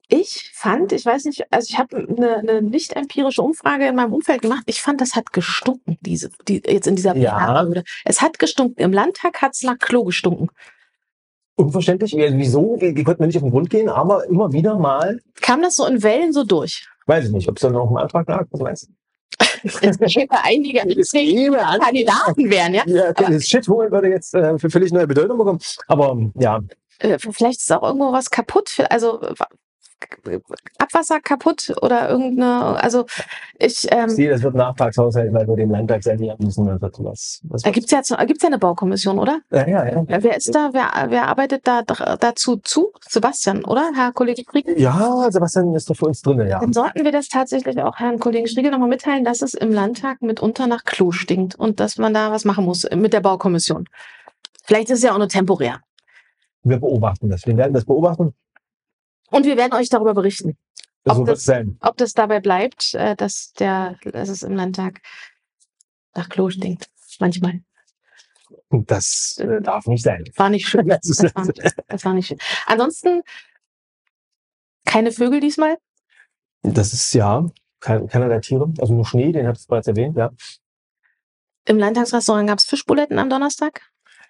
Ich 0.09 0.51
fand, 0.53 0.93
ich 0.93 1.05
weiß 1.05 1.25
nicht, 1.25 1.51
also 1.51 1.67
ich 1.69 1.77
habe 1.77 1.97
eine, 1.97 2.37
eine 2.37 2.61
nicht 2.61 2.93
empirische 2.93 3.41
Umfrage 3.41 3.87
in 3.87 3.95
meinem 3.95 4.13
Umfeld 4.13 4.41
gemacht. 4.41 4.63
Ich 4.65 4.81
fand, 4.81 5.01
das 5.01 5.15
hat 5.15 5.33
gestunken, 5.33 5.97
diese, 6.01 6.29
die 6.47 6.61
jetzt 6.65 6.87
in 6.87 6.95
dieser 6.95 7.15
Ja. 7.17 7.35
Plenarrede. 7.35 7.83
Es 8.05 8.21
hat 8.21 8.39
gestunken. 8.39 8.81
Im 8.81 8.93
Landtag 8.93 9.41
hat 9.41 9.53
es 9.53 9.63
nach 9.63 9.77
Klo 9.77 10.05
gestunken. 10.05 10.49
Unverständlich. 11.55 12.13
Wieso? 12.15 12.77
Wir, 12.79 12.95
wir 12.95 13.03
konnten 13.03 13.25
nicht 13.25 13.35
auf 13.35 13.41
den 13.43 13.51
Grund 13.51 13.69
gehen, 13.69 13.89
aber 13.89 14.25
immer 14.27 14.53
wieder 14.53 14.77
mal. 14.77 15.19
Kam 15.41 15.61
das 15.61 15.75
so 15.75 15.85
in 15.85 16.01
Wellen 16.03 16.31
so 16.31 16.43
durch? 16.43 16.87
Weiß 17.05 17.25
ich 17.25 17.31
nicht, 17.31 17.49
ob 17.49 17.57
es 17.57 17.61
da 17.61 17.69
noch 17.69 17.87
einen 17.87 17.97
Antrag 17.97 18.27
lag. 18.29 18.45
Was 18.51 18.61
meinst 18.61 18.87
du? 18.87 18.93
Es 19.63 19.79
gäbe 19.99 20.35
einige. 20.43 20.79
Kandidaten 21.79 22.49
wären, 22.49 22.73
ja. 22.73 22.83
Ja, 22.85 23.09
okay, 23.09 23.25
das 23.29 23.45
Shithole 23.47 23.91
würde 23.91 24.09
jetzt 24.09 24.33
äh, 24.35 24.57
für 24.57 24.69
völlig 24.69 24.91
neue 24.93 25.07
Bedeutung 25.07 25.37
bekommen. 25.37 25.59
Aber 25.87 26.17
ja, 26.35 26.59
Äh, 26.99 27.17
Vielleicht 27.19 27.59
ist 27.61 27.71
auch 27.71 27.83
irgendwo 27.83 28.11
was 28.11 28.29
kaputt. 28.29 28.75
Also 28.89 29.19
Abwasser 30.77 31.19
kaputt 31.19 31.73
oder 31.81 32.09
irgendeine, 32.09 32.81
also 32.81 33.05
ich, 33.57 33.87
ähm, 33.91 34.09
sehe, 34.09 34.29
das 34.29 34.43
wird 34.43 34.55
Nachtragshaushalt, 34.55 35.33
weil 35.33 35.47
wir 35.47 35.55
dem 35.55 35.71
Landtag 35.71 36.03
servieren 36.03 36.37
müssen. 36.39 36.65
Wird 36.81 36.95
was. 36.99 37.41
was 37.43 37.61
da 37.63 37.71
gibt's 37.71 37.91
ja, 37.91 38.01
zu- 38.01 38.15
gibt's 38.25 38.43
ja 38.43 38.47
eine 38.47 38.59
Baukommission, 38.59 39.19
oder? 39.19 39.39
ja, 39.51 39.67
ja, 39.67 39.85
ja. 39.85 40.03
Wer 40.07 40.37
ist 40.37 40.53
da, 40.53 40.69
wer, 40.73 41.09
wer 41.09 41.27
arbeitet 41.27 41.67
da 41.67 41.81
dazu 41.83 42.57
zu? 42.57 42.91
Sebastian, 43.07 43.63
oder? 43.65 43.91
Herr 43.95 44.11
Kollege 44.13 44.43
Friedrich? 44.49 44.79
Ja, 44.79 45.27
Sebastian 45.31 45.73
ist 45.75 45.89
doch 45.89 45.95
für 45.95 46.05
uns 46.05 46.21
drin, 46.21 46.45
ja. 46.47 46.59
Dann 46.59 46.73
sollten 46.73 47.03
wir 47.03 47.11
das 47.11 47.27
tatsächlich 47.27 47.81
auch 47.81 47.97
Herrn 47.97 48.19
Kollegen 48.19 48.47
Striegel 48.47 48.71
nochmal 48.71 48.89
mitteilen, 48.89 49.23
dass 49.23 49.41
es 49.41 49.53
im 49.53 49.71
Landtag 49.71 50.21
mitunter 50.21 50.67
nach 50.67 50.83
Klo 50.83 51.11
stinkt 51.11 51.55
und 51.55 51.79
dass 51.79 51.97
man 51.97 52.13
da 52.13 52.31
was 52.31 52.45
machen 52.45 52.65
muss 52.65 52.87
mit 52.95 53.13
der 53.13 53.21
Baukommission. 53.21 53.85
Vielleicht 54.63 54.89
ist 54.89 54.99
es 54.99 55.03
ja 55.03 55.13
auch 55.13 55.17
nur 55.17 55.29
temporär. 55.29 55.79
Wir 56.63 56.77
beobachten 56.79 57.29
das. 57.29 57.45
Wir 57.45 57.55
werden 57.55 57.73
das 57.73 57.85
beobachten. 57.85 58.33
Und 59.27 59.45
wir 59.45 59.57
werden 59.57 59.73
euch 59.73 59.89
darüber 59.89 60.13
berichten, 60.13 60.57
Ob 61.05 61.25
das- 61.25 61.43
sein. 61.43 61.77
ob 61.81 61.97
das 61.97 62.13
dabei 62.13 62.39
bleibt, 62.39 62.93
äh, 62.93 63.15
dass 63.15 63.51
der, 63.53 63.97
dass 64.03 64.29
es 64.29 64.43
im 64.43 64.53
Landtag 64.55 65.01
nach 66.15 66.29
Klo 66.29 66.49
stinkt. 66.49 66.89
Manchmal. 67.19 67.61
Das 68.69 69.37
äh, 69.39 69.61
darf 69.61 69.85
nicht 69.87 70.03
sein. 70.03 70.23
War 70.35 70.49
nicht 70.49 70.67
schön. 70.67 70.87
Das 70.87 71.01
Das 71.01 71.33
war 71.35 71.45
nicht, 71.45 71.73
das 71.87 72.05
war 72.05 72.13
nicht 72.13 72.27
schön. 72.27 72.37
Ansonsten 72.65 73.21
keine 74.85 75.11
Vögel 75.11 75.39
diesmal. 75.39 75.77
Das 76.63 76.93
ist 76.93 77.13
ja 77.13 77.45
kein, 77.79 78.07
keiner 78.07 78.29
der 78.29 78.41
Tiere. 78.41 78.71
Also 78.79 78.93
nur 78.93 79.05
Schnee, 79.05 79.31
den 79.31 79.47
habt 79.47 79.59
ihr 79.59 79.65
bereits 79.67 79.87
erwähnt, 79.87 80.15
ja. 80.17 80.31
Im 81.65 81.77
Landtagsrestaurant 81.77 82.47
gab 82.47 82.59
es 82.59 82.65
Fischbuletten 82.65 83.19
am 83.19 83.29
Donnerstag. 83.29 83.81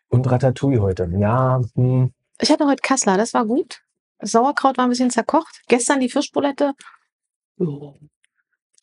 Und 0.07 0.29
Ratatouille 0.29 0.81
heute. 0.81 1.09
Ja, 1.19 1.61
hm, 1.75 2.13
Ich 2.39 2.49
hatte 2.51 2.65
heute 2.65 2.81
Kassler, 2.81 3.17
das 3.17 3.33
war 3.33 3.45
gut. 3.45 3.81
Sauerkraut 4.21 4.77
war 4.77 4.85
ein 4.85 4.89
bisschen 4.89 5.11
zerkocht. 5.11 5.61
Gestern 5.67 5.99
die 5.99 6.09
Fischbulette. 6.09 6.73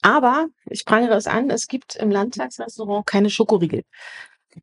Aber 0.02 0.48
ich 0.68 0.84
prangere 0.84 1.14
es 1.14 1.26
an, 1.26 1.50
es 1.50 1.66
gibt 1.66 1.96
im 1.96 2.10
Landtagsrestaurant 2.10 3.06
keine 3.06 3.30
Schokoriegel. 3.30 3.84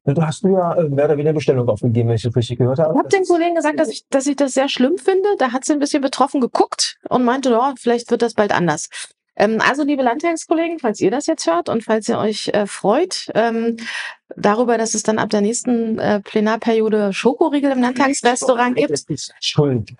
da 0.03 0.27
hast 0.27 0.43
du 0.43 0.49
ja 0.49 0.75
äh, 0.75 0.87
mehr 0.87 1.05
oder 1.05 1.17
weniger 1.17 1.33
Bestellung 1.33 1.67
aufgegeben, 1.67 2.09
wenn 2.09 2.15
ich 2.15 2.21
das 2.21 2.35
richtig 2.35 2.59
gehört 2.59 2.79
habe. 2.79 2.93
Ich 2.93 2.99
habe 2.99 3.09
den 3.09 3.25
Kollegen 3.25 3.55
gesagt, 3.55 3.79
dass 3.79 3.89
ich, 3.89 4.05
dass 4.09 4.27
ich 4.27 4.35
das 4.35 4.53
sehr 4.53 4.69
schlimm 4.69 4.97
finde. 4.97 5.29
Da 5.39 5.51
hat 5.51 5.65
sie 5.65 5.73
ein 5.73 5.79
bisschen 5.79 6.01
betroffen 6.01 6.41
geguckt 6.41 6.99
und 7.09 7.23
meinte, 7.23 7.49
ja, 7.49 7.73
vielleicht 7.77 8.11
wird 8.11 8.21
das 8.21 8.35
bald 8.35 8.51
anders. 8.51 8.89
Ähm, 9.35 9.59
also, 9.67 9.83
liebe 9.83 10.03
Landtagskollegen, 10.03 10.77
falls 10.77 10.99
ihr 10.99 11.09
das 11.09 11.25
jetzt 11.25 11.47
hört 11.47 11.69
und 11.69 11.83
falls 11.83 12.07
ihr 12.07 12.19
euch 12.19 12.49
äh, 12.49 12.67
freut 12.67 13.31
ähm, 13.33 13.77
darüber, 14.35 14.77
dass 14.77 14.93
es 14.93 15.03
dann 15.03 15.19
ab 15.19 15.29
der 15.29 15.41
nächsten 15.41 15.99
äh, 15.99 16.19
Plenarperiode 16.21 17.13
Schokoriegel 17.13 17.71
im 17.71 17.81
Landtagsrestaurant 17.81 18.75
gibt, 18.75 18.91
ist 18.91 19.33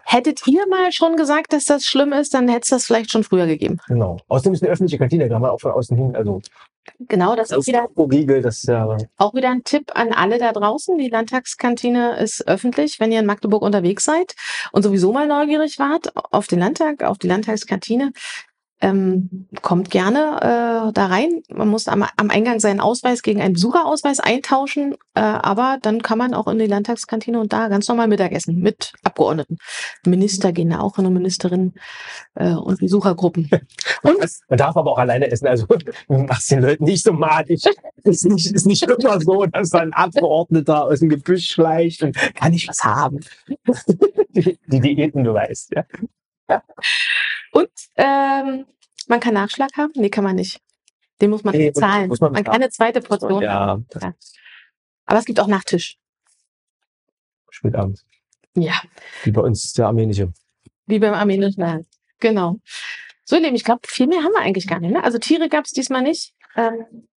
hättet 0.03 0.47
ihr 0.47 0.67
mal 0.67 0.91
schon 0.91 1.15
gesagt, 1.15 1.53
dass 1.53 1.65
das 1.65 1.85
schlimm 1.85 2.13
ist, 2.13 2.33
dann 2.33 2.47
hätte 2.47 2.63
es 2.63 2.69
das 2.69 2.85
vielleicht 2.85 3.11
schon 3.11 3.23
früher 3.23 3.47
gegeben. 3.47 3.79
Genau. 3.87 4.17
Außerdem 4.27 4.53
ist 4.53 4.63
eine 4.63 4.71
öffentliche 4.71 4.97
Kantine, 4.97 5.27
da 5.27 5.35
kann 5.35 5.41
man 5.41 5.51
auch 5.51 5.61
von 5.61 5.71
außen 5.71 5.95
hin, 5.97 6.15
also 6.15 6.41
Genau, 6.99 7.35
das 7.35 7.51
ist 7.51 7.57
das 7.57 7.67
wieder, 7.67 7.87
Riegel, 7.95 8.41
das 8.41 8.57
ist 8.57 8.67
ja 8.67 8.97
auch 9.17 9.33
wieder 9.33 9.49
ein 9.49 9.63
Tipp 9.63 9.91
an 9.93 10.13
alle 10.13 10.39
da 10.39 10.51
draußen. 10.51 10.97
Die 10.97 11.09
Landtagskantine 11.09 12.17
ist 12.17 12.47
öffentlich, 12.47 12.99
wenn 12.99 13.11
ihr 13.11 13.19
in 13.19 13.25
Magdeburg 13.25 13.61
unterwegs 13.61 14.03
seid 14.03 14.33
und 14.71 14.81
sowieso 14.81 15.13
mal 15.13 15.27
neugierig 15.27 15.77
wart 15.77 16.11
auf 16.31 16.47
den 16.47 16.59
Landtag, 16.59 17.03
auf 17.03 17.17
die 17.19 17.27
Landtagskantine. 17.27 18.13
Ähm, 18.81 19.47
kommt 19.61 19.91
gerne 19.91 20.37
äh, 20.89 20.91
da 20.93 21.05
rein. 21.05 21.43
Man 21.49 21.67
muss 21.67 21.87
am, 21.87 22.03
am 22.17 22.29
Eingang 22.29 22.59
seinen 22.59 22.79
Ausweis 22.79 23.21
gegen 23.21 23.41
einen 23.41 23.53
Besucherausweis 23.53 24.19
eintauschen, 24.19 24.95
äh, 25.13 25.21
aber 25.21 25.77
dann 25.81 26.01
kann 26.01 26.17
man 26.17 26.33
auch 26.33 26.47
in 26.47 26.57
die 26.57 26.65
Landtagskantine 26.65 27.39
und 27.39 27.53
da 27.53 27.67
ganz 27.67 27.87
normal 27.87 28.07
Mittagessen 28.07 28.59
mit 28.59 28.93
Abgeordneten. 29.03 29.57
Minister 30.05 30.51
gehen 30.51 30.71
da 30.71 30.79
auch 30.79 30.95
hin 30.95 31.05
und 31.05 31.13
Ministerinnen 31.13 31.75
äh, 32.35 32.53
und 32.53 32.79
Besuchergruppen. 32.79 33.49
Man, 34.03 34.15
man 34.49 34.57
darf 34.57 34.75
aber 34.75 34.91
auch 34.91 34.97
alleine 34.97 35.29
essen. 35.29 35.47
Also 35.47 35.67
mach's 36.07 36.47
den 36.47 36.61
Leuten 36.61 36.85
nicht 36.85 37.03
so 37.03 37.13
malig. 37.13 37.63
Es 38.03 38.23
ist 38.23 38.25
nicht, 38.25 38.51
ist 38.51 38.65
nicht 38.65 38.81
immer 38.81 39.21
so, 39.21 39.45
dass 39.45 39.69
da 39.69 39.79
ein 39.79 39.93
Abgeordneter 39.93 40.85
aus 40.85 40.99
dem 40.99 41.09
Gebüsch 41.09 41.51
schleicht 41.51 42.01
und 42.01 42.15
kann 42.33 42.53
ich 42.53 42.67
was 42.67 42.83
haben. 42.83 43.19
Die, 44.29 44.57
die 44.65 44.79
Diäten, 44.79 45.23
du 45.23 45.33
weißt, 45.33 45.73
ja. 45.75 46.63
Und 47.51 47.69
ähm, 47.95 48.65
man 49.07 49.19
kann 49.19 49.33
Nachschlag 49.33 49.71
haben? 49.77 49.91
Nee, 49.95 50.09
kann 50.09 50.23
man 50.23 50.35
nicht. 50.35 50.59
Den 51.21 51.29
muss 51.29 51.43
man 51.43 51.55
Nee, 51.55 51.71
bezahlen. 51.71 52.07
muss 52.07 52.19
man 52.19 52.31
man 52.31 52.43
bezahlen. 52.43 52.59
keine 52.61 52.69
zweite 52.71 53.01
Portion. 53.01 53.41
Ja, 53.43 53.79
Aber 55.05 55.19
es 55.19 55.25
gibt 55.25 55.39
auch 55.39 55.47
Nachtisch. 55.47 55.97
spät 57.49 57.75
abends. 57.75 58.05
Ja, 58.55 58.81
Wie 59.23 59.31
bei 59.31 59.41
uns 59.41 59.73
der 59.73 59.87
armenische. 59.87 60.31
wie 60.87 60.99
beim 60.99 61.13
armenischen 61.13 61.61
Laden. 61.61 61.87
Genau. 62.19 62.57
So, 63.23 63.35
ihr 63.37 63.43
Lieben, 63.43 63.55
ich 63.55 63.63
glaube, 63.63 63.81
viel 63.87 64.07
mehr 64.07 64.23
haben 64.23 64.31
wir 64.33 64.39
eigentlich 64.41 64.67
gar 64.67 64.79
nicht. 64.79 64.91
Ne? 64.91 65.03
Also 65.03 65.17
Tiere 65.19 65.47
gab 65.47 65.65
es 65.65 65.71
diesmal 65.71 66.01
nicht. 66.01 66.33
Ähm, 66.55 67.07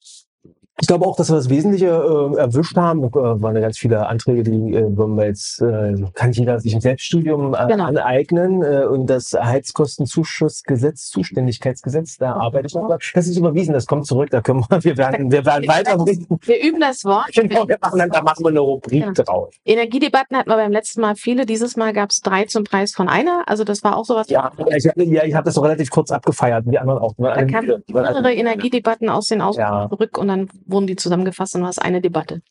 Ich 0.84 0.88
glaube 0.88 1.06
auch, 1.06 1.16
dass 1.16 1.30
wir 1.30 1.36
das 1.36 1.48
Wesentliche 1.48 1.86
äh, 1.86 2.36
erwischt 2.36 2.76
haben. 2.76 3.04
Äh, 3.04 3.10
waren 3.14 3.54
ja 3.54 3.62
ganz 3.62 3.78
viele 3.78 4.06
Anträge, 4.06 4.42
die 4.42 4.74
äh, 4.74 4.84
wenn 4.86 5.14
wir 5.16 5.24
jetzt 5.24 5.62
äh, 5.62 5.94
kann 6.12 6.30
jeder 6.32 6.60
sich 6.60 6.74
im 6.74 6.82
Selbststudium 6.82 7.54
äh, 7.54 7.66
Genau. 7.68 7.86
aneignen 7.86 8.62
äh, 8.62 8.84
und 8.84 9.06
das 9.06 9.32
Heizkostenzuschussgesetz, 9.32 11.08
Zuständigkeitsgesetz, 11.08 12.18
da 12.18 12.34
arbeite 12.34 12.66
ich 12.66 12.74
noch. 12.74 12.86
dran. 12.88 12.98
Das 13.14 13.26
ist 13.26 13.38
überwiesen, 13.38 13.72
das 13.72 13.86
kommt 13.86 14.04
zurück. 14.06 14.28
Da 14.28 14.42
können 14.42 14.62
wir, 14.68 14.84
wir 14.84 14.98
werden, 14.98 15.32
wir 15.32 15.46
werden 15.46 15.66
weiter 15.66 15.96
wir 16.04 16.62
üben 16.62 16.80
das 16.80 17.02
Wort. 17.06 17.30
Genau, 17.34 17.66
wir 17.66 17.78
machen 17.80 17.98
dann, 17.98 18.10
da 18.10 18.20
machen 18.22 18.44
wir 18.44 18.50
eine 18.50 18.60
Rubrik 18.60 19.04
Genau. 19.04 19.12
drauf. 19.14 19.54
Energiedebatten 19.64 20.36
hatten 20.36 20.50
wir 20.50 20.56
beim 20.56 20.70
letzten 20.72 21.00
Mal 21.00 21.16
viele. 21.16 21.46
Dieses 21.46 21.78
Mal 21.78 21.94
gab 21.94 22.10
es 22.10 22.20
drei 22.20 22.44
zum 22.44 22.64
Preis 22.64 22.92
von 22.92 23.08
einer. 23.08 23.44
Also 23.46 23.64
das 23.64 23.82
war 23.84 23.96
auch 23.96 24.04
sowas. 24.04 24.28
Ja, 24.28 24.52
ich, 24.76 24.84
ja, 24.96 25.24
ich 25.24 25.34
habe 25.34 25.46
das 25.46 25.54
so 25.54 25.62
relativ 25.62 25.88
kurz 25.88 26.10
abgefeiert, 26.10 26.64
die 26.68 26.78
anderen 26.78 26.98
auch. 27.00 27.14
Da 27.16 27.42
kamen 27.46 27.82
mehrere. 27.88 28.34
Energiedebatten 28.34 29.08
aus 29.08 29.28
den 29.28 29.40
Ausgaben 29.40 29.76
Ja. 29.84 29.88
zurück 29.88 30.18
und 30.18 30.28
dann 30.28 30.48
wurden 30.74 30.86
die 30.86 30.96
zusammengefasst 30.96 31.54
und 31.54 31.62
war 31.62 31.70
es 31.70 31.78
eine 31.78 32.02
Debatte. 32.02 32.42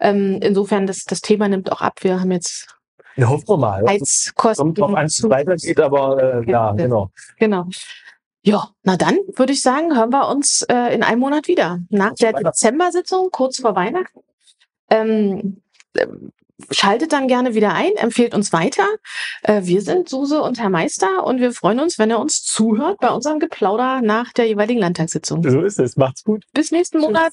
Ähm, 0.00 0.38
insofern, 0.42 0.86
das, 0.86 1.04
das 1.04 1.20
Thema 1.20 1.48
nimmt 1.48 1.70
auch 1.70 1.80
ab. 1.80 1.98
Wir 2.02 2.20
haben 2.20 2.32
jetzt 2.32 2.68
Ja, 3.16 3.28
hoffen 3.28 3.48
wir 3.48 3.56
mal. 3.58 3.84
Heizkosten. 3.86 4.64
Kommt 4.64 4.78
drauf 4.78 4.94
an, 4.94 5.06
es 5.06 5.22
weitergeht, 5.28 5.80
aber 5.80 6.42
äh, 6.42 6.50
ja, 6.50 6.72
genau. 6.72 7.10
Genau. 7.38 7.66
Ja, 8.42 8.68
na 8.82 8.96
dann 8.96 9.18
würde 9.36 9.52
ich 9.52 9.62
sagen, 9.62 9.96
hören 9.96 10.10
wir 10.10 10.28
uns 10.28 10.62
äh, 10.68 10.94
in 10.94 11.02
einem 11.02 11.20
Monat 11.20 11.48
wieder. 11.48 11.80
Nach 11.88 12.12
der. 12.14 12.34
Dezember-Sitzung, 12.34 13.30
kurz 13.30 13.58
vor 13.58 13.74
Weihnachten. 13.74 14.20
Ähm, 14.90 15.62
ähm, 15.96 16.30
schaltet 16.70 17.12
dann 17.12 17.26
gerne 17.26 17.54
wieder 17.54 17.72
ein, 17.72 17.92
empfehlt 17.96 18.34
uns 18.34 18.52
weiter. 18.52 18.86
Äh, 19.42 19.62
wir 19.64 19.80
sind 19.80 20.08
Suse 20.08 20.42
und 20.42 20.60
Herr 20.60 20.70
Meister 20.70 21.24
und 21.24 21.40
wir 21.40 21.52
freuen 21.52 21.80
uns, 21.80 21.98
wenn 21.98 22.10
ihr 22.10 22.18
uns 22.18 22.42
zuhört 22.42 22.98
bei 23.00 23.10
unserem 23.10 23.38
Geplauder 23.38 24.02
nach 24.02 24.32
der 24.32 24.46
jeweiligen 24.46 24.80
Landtagssitzung. 24.80 25.42
So 25.42 25.62
ist 25.62 25.80
es. 25.80 25.96
Macht's 25.96 26.22
gut. 26.22 26.44
Bis 26.52 26.70
nächsten 26.70 26.98
Tschüss. 26.98 27.06
Monat. 27.06 27.32